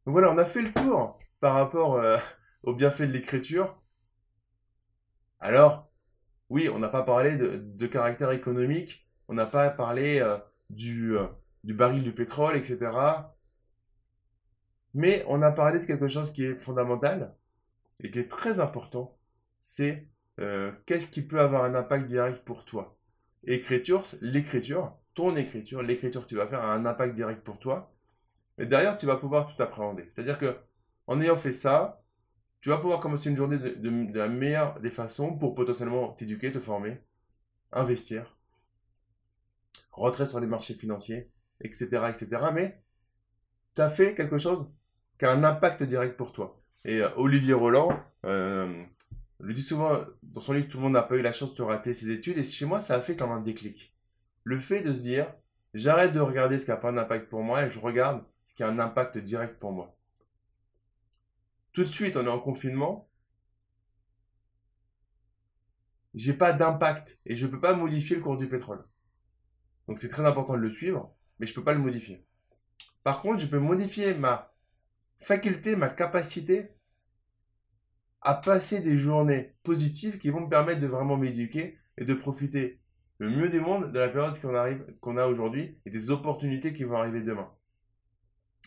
Voilà, 0.06 0.32
on 0.32 0.38
a 0.38 0.46
fait 0.46 0.62
le 0.62 0.72
tour 0.72 1.18
par 1.40 1.54
rapport 1.54 1.96
euh, 1.96 2.18
aux 2.64 2.74
bienfaits 2.74 3.04
de 3.04 3.14
l'écriture. 3.14 3.82
Alors, 5.40 5.92
oui, 6.50 6.70
on 6.70 6.80
n'a 6.80 6.90
pas 6.90 7.04
parlé 7.04 7.38
de, 7.38 7.88
caractère 7.88 8.32
économique, 8.32 9.08
on 9.28 9.34
n'a 9.34 9.46
pas 9.46 9.70
parlé 9.70 10.20
euh, 10.20 10.38
du, 10.70 11.16
du 11.64 11.74
baril 11.74 12.04
du 12.04 12.14
pétrole, 12.14 12.56
etc. 12.56 12.92
Mais 14.94 15.26
on 15.28 15.42
a 15.42 15.52
parlé 15.52 15.80
de 15.80 15.86
quelque 15.86 16.08
chose 16.08 16.32
qui 16.32 16.46
est 16.46 16.56
fondamental 16.56 17.36
et 18.02 18.12
qui 18.12 18.20
est 18.20 18.30
très 18.30 18.60
important, 18.60 19.18
c'est 19.58 20.08
qu'est-ce 20.86 21.08
qui 21.08 21.22
peut 21.22 21.40
avoir 21.40 21.64
un 21.64 21.76
impact 21.76 22.06
direct 22.06 22.44
pour 22.44 22.66
toi? 22.66 22.98
Écriture, 23.46 24.04
l'écriture, 24.22 24.98
ton 25.14 25.36
écriture, 25.36 25.82
l'écriture 25.82 26.24
que 26.24 26.30
tu 26.30 26.36
vas 26.36 26.48
faire 26.48 26.62
a 26.62 26.74
un 26.74 26.86
impact 26.86 27.14
direct 27.14 27.44
pour 27.44 27.60
toi. 27.60 27.94
Et 28.58 28.66
derrière, 28.66 28.98
tu 28.98 29.06
vas 29.06 29.18
pouvoir 29.18 29.54
tout 29.54 29.62
appréhender. 29.62 30.06
C'est-à-dire 30.10 30.38
que 30.38 30.58
en 31.08 31.20
ayant 31.22 31.36
fait 31.36 31.52
ça, 31.52 32.04
tu 32.62 32.70
vas 32.70 32.78
pouvoir 32.78 33.00
commencer 33.00 33.30
une 33.30 33.36
journée 33.36 33.58
de, 33.58 34.18
la 34.18 34.30
meilleure 34.30 34.80
des 34.80 34.90
façons 34.90 35.38
pour 35.38 35.54
potentiellement 35.54 36.14
t'éduquer, 36.14 36.52
te 36.52 36.60
former, 36.60 37.02
investir, 37.74 38.38
rentrer 39.92 40.26
sur 40.26 40.40
les 40.40 40.48
marchés 40.48 40.74
financiers, 40.74 41.30
etc. 41.60 42.06
etc. 42.08 42.28
Mais 42.54 42.82
tu 43.76 43.82
as 43.82 43.90
fait 43.90 44.16
quelque 44.16 44.38
chose 44.38 44.72
qui 45.20 45.26
a 45.26 45.32
un 45.32 45.44
impact 45.44 45.84
direct 45.84 46.16
pour 46.16 46.32
toi. 46.32 46.63
Et 46.86 47.02
euh, 47.02 47.10
Olivier 47.16 47.54
Roland, 47.54 47.90
euh, 48.26 48.84
le 49.40 49.54
dit 49.54 49.62
souvent 49.62 50.00
dans 50.22 50.42
son 50.42 50.54
livre, 50.54 50.68
tout 50.68 50.78
le 50.78 50.84
monde 50.84 50.94
n'a 50.94 51.04
pas 51.04 51.16
eu 51.16 51.22
la 51.22 51.32
chance 51.32 51.54
de 51.54 51.62
rater 51.62 51.94
ses 51.94 52.12
études, 52.12 52.38
et 52.38 52.44
chez 52.44 52.66
moi, 52.66 52.80
ça 52.80 52.96
a 52.96 53.02
fait 53.02 53.16
comme 53.16 53.32
un 53.32 53.40
déclic. 53.40 53.96
Le 54.44 54.60
fait 54.60 54.82
de 54.82 54.92
se 54.92 55.00
dire, 55.00 55.34
j'arrête 55.74 56.14
de 56.14 56.20
regarder 56.20 56.60
ce 56.60 56.66
qui 56.66 56.72
n'a 56.72 56.78
pas 56.78 56.92
d'impact 56.92 57.30
pour 57.30 57.44
moi, 57.44 57.66
et 57.66 57.72
je 57.72 57.80
regarde 57.80 58.24
ce 58.44 58.54
qui 58.54 58.64
a 58.64 58.68
un 58.68 58.80
impact 58.80 59.18
direct 59.18 59.60
pour 59.60 59.72
moi. 59.72 59.96
Tout 61.72 61.82
de 61.82 61.88
suite, 61.88 62.18
on 62.18 62.26
est 62.26 62.30
en 62.30 62.40
confinement, 62.40 63.10
j'ai 66.14 66.34
pas 66.34 66.54
d'impact, 66.54 67.20
et 67.26 67.36
je 67.36 67.46
ne 67.46 67.52
peux 67.52 67.62
pas 67.62 67.74
modifier 67.74 68.18
le 68.18 68.22
cours 68.22 68.38
du 68.38 68.48
pétrole. 68.48 68.86
Donc 69.88 70.00
c'est 70.00 70.10
très 70.10 70.26
important 70.26 70.54
de 70.54 70.60
le 70.60 70.70
suivre, 70.70 71.16
mais 71.40 71.46
je 71.46 71.52
ne 71.52 71.56
peux 71.56 71.64
pas 71.64 71.74
le 71.74 71.80
modifier. 71.80 72.26
Par 73.04 73.22
contre, 73.22 73.40
je 73.40 73.48
peux 73.48 73.60
modifier 73.60 74.14
ma 74.14 74.54
faculté, 75.18 75.76
ma 75.76 75.90
capacité 75.90 76.73
à 78.24 78.36
passer 78.36 78.80
des 78.80 78.98
journées 78.98 79.54
positives 79.64 80.18
qui 80.18 80.30
vont 80.30 80.42
me 80.42 80.50
permettre 80.50 80.80
de 80.80 80.88
vraiment 80.88 81.18
m'éduquer 81.18 81.78
et 81.98 82.06
de 82.06 82.14
profiter 82.14 82.80
le 83.20 83.30
mieux 83.30 83.50
du 83.50 83.60
monde 83.60 83.92
de 83.92 84.00
la 84.00 84.10
période 84.10 84.40
qu'on 84.40 84.56
arrive, 84.56 84.86
qu'on 85.02 85.18
a 85.18 85.28
aujourd'hui 85.28 85.78
et 85.86 85.90
des 85.90 86.10
opportunités 86.10 86.74
qui 86.74 86.86
vont 86.86 86.98
arriver 86.98 87.22
demain. 87.22 87.52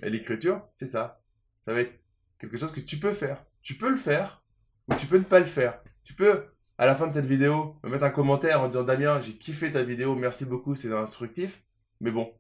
Et 0.03 0.11
l'écriture, 0.11 0.63
c'est 0.73 0.87
ça. 0.87 1.23
Ça 1.61 1.73
va 1.73 1.81
être 1.81 1.99
quelque 2.39 2.59
chose 2.59 2.71
que 2.71 2.81
tu 2.81 2.99
peux 2.99 3.15
faire. 3.15 3.45
Tu 3.63 3.75
peux 3.75 3.89
le 3.89 3.97
faire 3.97 4.45
ou 4.89 4.95
tu 4.95 5.07
peux 5.07 5.19
ne 5.19 5.25
pas 5.25 5.41
le 5.41 5.47
faire. 5.47 5.83
Tu 6.05 6.13
peux, 6.13 6.45
à 6.77 6.85
la 6.85 6.95
fin 6.95 7.07
de 7.07 7.15
cette 7.15 7.25
vidéo, 7.25 7.77
me 7.83 7.89
mettre 7.89 8.05
un 8.05 8.11
commentaire 8.11 8.61
en 8.61 8.69
disant 8.69 8.85
Damien, 8.85 9.21
j'ai 9.23 9.39
kiffé 9.39 9.73
ta 9.73 9.83
vidéo, 9.83 10.15
merci 10.17 10.45
beaucoup, 10.45 10.75
c'est 10.75 10.93
instructif. 10.93 11.65
Mais 12.01 12.11
bon, 12.11 12.31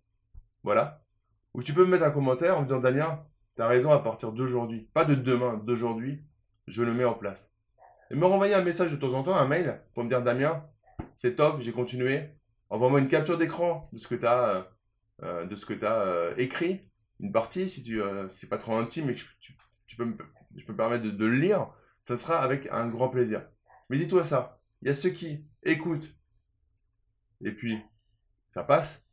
voilà. 0.62 1.02
Ou 1.54 1.62
tu 1.62 1.72
peux 1.72 1.84
me 1.86 1.90
mettre 1.90 2.04
un 2.04 2.10
commentaire 2.10 2.58
en 2.58 2.60
me 2.60 2.66
disant 2.66 2.80
Damien, 2.80 3.24
as 3.58 3.66
raison 3.66 3.90
à 3.90 4.00
partir 4.00 4.32
d'aujourd'hui. 4.32 4.90
Pas 4.92 5.06
de 5.06 5.14
demain, 5.14 5.56
d'aujourd'hui 5.64 6.22
je 6.66 6.82
le 6.82 6.92
mets 6.92 7.04
en 7.04 7.14
place. 7.14 7.54
Et 8.10 8.14
me 8.14 8.24
renvoyer 8.24 8.54
un 8.54 8.62
message 8.62 8.90
de 8.92 8.96
temps 8.96 9.14
en 9.14 9.22
temps, 9.22 9.34
un 9.34 9.46
mail, 9.46 9.82
pour 9.94 10.04
me 10.04 10.08
dire 10.08 10.22
Damien, 10.22 10.64
c'est 11.14 11.36
top, 11.36 11.60
j'ai 11.60 11.72
continué. 11.72 12.30
Envoie-moi 12.70 13.00
une 13.00 13.08
capture 13.08 13.38
d'écran 13.38 13.88
de 13.92 13.98
ce 13.98 14.08
que 14.08 14.14
tu 14.14 14.26
as, 14.26 14.48
euh, 14.48 14.62
euh, 15.22 15.46
de 15.46 15.56
ce 15.56 15.66
que 15.66 15.74
euh, 15.82 16.34
écrit, 16.36 16.88
une 17.20 17.32
partie, 17.32 17.68
si 17.68 17.82
tu 17.82 18.00
c'est 18.28 18.48
pas 18.48 18.58
trop 18.58 18.76
intime, 18.76 19.06
mais 19.06 19.14
tu, 19.14 19.96
peux 19.96 20.04
me, 20.04 20.16
je 20.56 20.64
peux 20.64 20.72
me 20.72 20.76
permettre 20.76 21.04
de, 21.04 21.24
le 21.24 21.36
lire, 21.36 21.72
ça 22.00 22.18
sera 22.18 22.38
avec 22.38 22.68
un 22.70 22.88
grand 22.88 23.08
plaisir. 23.08 23.48
Mais 23.88 23.96
dis-toi 23.96 24.24
ça, 24.24 24.60
il 24.82 24.88
y 24.88 24.90
a 24.90 24.94
ceux 24.94 25.10
qui 25.10 25.46
écoutent, 25.62 26.14
et 27.44 27.52
puis 27.52 27.80
ça 28.50 28.64
passe, 28.64 29.08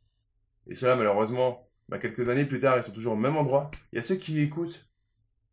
et 0.66 0.74
cela 0.74 0.96
malheureusement, 0.96 1.70
bah, 1.88 1.98
quelques 1.98 2.28
années 2.28 2.44
plus 2.44 2.60
tard, 2.60 2.76
ils 2.76 2.82
sont 2.82 2.92
toujours 2.92 3.14
au 3.14 3.16
même 3.16 3.36
endroit. 3.36 3.70
Il 3.92 3.96
y 3.96 3.98
a 3.98 4.02
ceux 4.02 4.16
qui 4.16 4.40
écoutent 4.40 4.90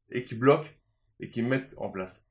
et 0.09 0.25
qui 0.25 0.35
bloquent, 0.35 0.69
et 1.21 1.29
qui 1.29 1.41
mettent 1.41 1.73
en 1.77 1.89
place. 1.89 2.29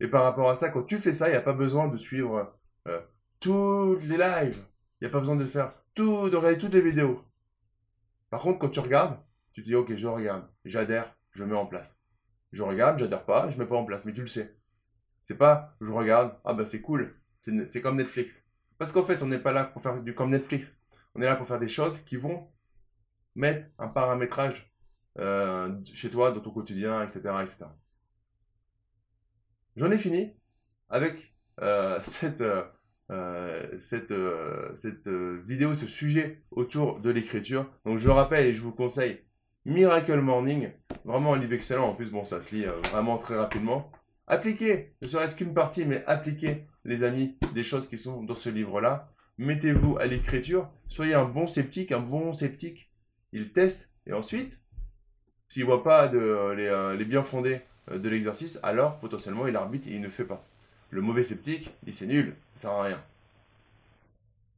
Et 0.00 0.08
par 0.08 0.24
rapport 0.24 0.50
à 0.50 0.56
ça, 0.56 0.70
quand 0.70 0.82
tu 0.82 0.98
fais 0.98 1.12
ça, 1.12 1.28
il 1.28 1.32
n'y 1.32 1.36
a 1.36 1.42
pas 1.42 1.52
besoin 1.52 1.86
de 1.86 1.96
suivre 1.96 2.58
euh, 2.88 3.00
toutes 3.38 4.02
les 4.04 4.16
lives. 4.16 4.64
Il 5.00 5.04
n'y 5.04 5.06
a 5.06 5.10
pas 5.10 5.20
besoin 5.20 5.36
de 5.36 5.46
faire 5.46 5.72
regarder 5.96 6.58
toutes 6.58 6.74
les 6.74 6.80
vidéos. 6.80 7.22
Par 8.30 8.40
contre, 8.40 8.58
quand 8.58 8.70
tu 8.70 8.80
regardes, 8.80 9.18
tu 9.52 9.62
te 9.62 9.66
dis, 9.66 9.74
ok, 9.74 9.94
je 9.94 10.06
regarde, 10.06 10.48
j'adhère, 10.64 11.14
je 11.30 11.44
mets 11.44 11.54
en 11.54 11.66
place. 11.66 12.02
Je 12.52 12.62
regarde, 12.62 12.98
j'adhère 12.98 13.24
pas, 13.24 13.50
je 13.50 13.58
mets 13.58 13.66
pas 13.66 13.76
en 13.76 13.84
place, 13.84 14.04
mais 14.04 14.12
tu 14.12 14.20
le 14.20 14.26
sais. 14.26 14.56
C'est 15.20 15.38
pas, 15.38 15.76
je 15.80 15.90
regarde, 15.92 16.34
ah 16.44 16.54
ben 16.54 16.64
c'est 16.64 16.80
cool, 16.80 17.14
c'est 17.38 17.82
comme 17.82 17.96
Netflix. 17.96 18.44
Parce 18.78 18.90
qu'en 18.90 19.02
fait, 19.02 19.22
on 19.22 19.26
n'est 19.26 19.38
pas 19.38 19.52
là 19.52 19.64
pour 19.64 19.82
faire 19.82 20.02
du 20.02 20.14
comme 20.14 20.30
Netflix. 20.30 20.76
On 21.14 21.22
est 21.22 21.26
là 21.26 21.36
pour 21.36 21.46
faire 21.46 21.60
des 21.60 21.68
choses 21.68 22.00
qui 22.00 22.16
vont 22.16 22.48
mettre 23.34 23.68
un 23.78 23.88
paramétrage 23.88 24.72
euh, 25.18 25.72
chez 25.84 26.10
toi, 26.10 26.32
dans 26.32 26.40
ton 26.40 26.50
quotidien, 26.50 27.02
etc. 27.02 27.20
etc. 27.42 27.66
J'en 29.76 29.90
ai 29.90 29.98
fini 29.98 30.32
avec 30.88 31.34
euh, 31.60 31.98
cette, 32.04 32.42
euh, 33.10 33.78
cette, 33.78 34.14
cette 34.74 35.08
vidéo, 35.08 35.74
ce 35.74 35.86
sujet 35.86 36.42
autour 36.50 37.00
de 37.00 37.10
l'écriture. 37.10 37.70
Donc 37.84 37.98
je 37.98 38.08
rappelle 38.08 38.46
et 38.46 38.54
je 38.54 38.60
vous 38.62 38.72
conseille 38.72 39.20
Miracle 39.64 40.20
Morning. 40.20 40.70
Vraiment 41.04 41.34
un 41.34 41.38
livre 41.38 41.52
excellent. 41.52 41.88
En 41.88 41.94
plus, 41.94 42.10
bon, 42.10 42.24
ça 42.24 42.40
se 42.40 42.54
lit 42.54 42.64
euh, 42.64 42.72
vraiment 42.90 43.16
très 43.16 43.36
rapidement. 43.36 43.92
Appliquez, 44.26 44.94
ne 45.02 45.08
serait-ce 45.08 45.34
qu'une 45.36 45.54
partie, 45.54 45.84
mais 45.84 46.02
appliquez, 46.06 46.66
les 46.84 47.04
amis, 47.04 47.38
des 47.54 47.62
choses 47.62 47.88
qui 47.88 47.98
sont 47.98 48.22
dans 48.22 48.34
ce 48.34 48.48
livre-là. 48.48 49.12
Mettez-vous 49.38 49.98
à 49.98 50.06
l'écriture. 50.06 50.68
Soyez 50.88 51.14
un 51.14 51.24
bon 51.24 51.46
sceptique, 51.46 51.92
un 51.92 52.00
bon 52.00 52.32
sceptique. 52.32 52.92
Il 53.32 53.52
teste 53.52 53.90
et 54.06 54.12
ensuite, 54.12 54.60
s'il 55.48 55.62
ne 55.62 55.66
voit 55.66 55.84
pas 55.84 56.08
de, 56.08 56.52
les, 56.56 56.66
euh, 56.66 56.96
bien 57.04 57.22
fondés 57.22 57.54
euh, 57.54 57.58
de 57.90 58.08
l'exercice, 58.08 58.60
alors 58.62 58.98
potentiellement 58.98 59.46
il 59.46 59.56
arbitre 59.56 59.88
et 59.88 59.92
il 59.92 60.00
ne 60.00 60.08
fait 60.08 60.24
pas. 60.24 60.44
Le 60.90 61.00
mauvais 61.00 61.22
sceptique 61.22 61.72
dit 61.82 61.92
c'est 61.92 62.06
nul, 62.06 62.36
ça 62.54 62.68
sert 62.68 62.70
à 62.72 62.82
rien. 62.84 63.02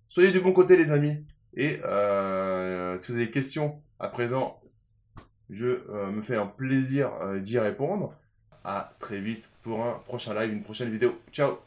Soyez 0.08 0.30
du 0.30 0.40
bon 0.40 0.52
côté 0.52 0.76
les 0.76 0.90
amis. 0.90 1.16
Et 1.56 1.80
euh, 1.84 2.98
si 2.98 3.08
vous 3.08 3.16
avez 3.16 3.26
des 3.26 3.30
questions 3.30 3.80
à 4.00 4.08
présent, 4.08 4.60
je 5.50 5.66
euh, 5.66 6.10
me 6.10 6.22
fais 6.22 6.36
un 6.36 6.46
plaisir 6.46 7.10
d'y 7.40 7.58
répondre. 7.58 8.14
À 8.64 8.94
très 8.98 9.20
vite 9.20 9.48
pour 9.62 9.84
un 9.84 10.00
prochain 10.06 10.34
live, 10.34 10.52
une 10.52 10.62
prochaine 10.62 10.90
vidéo. 10.90 11.18
Ciao 11.32 11.58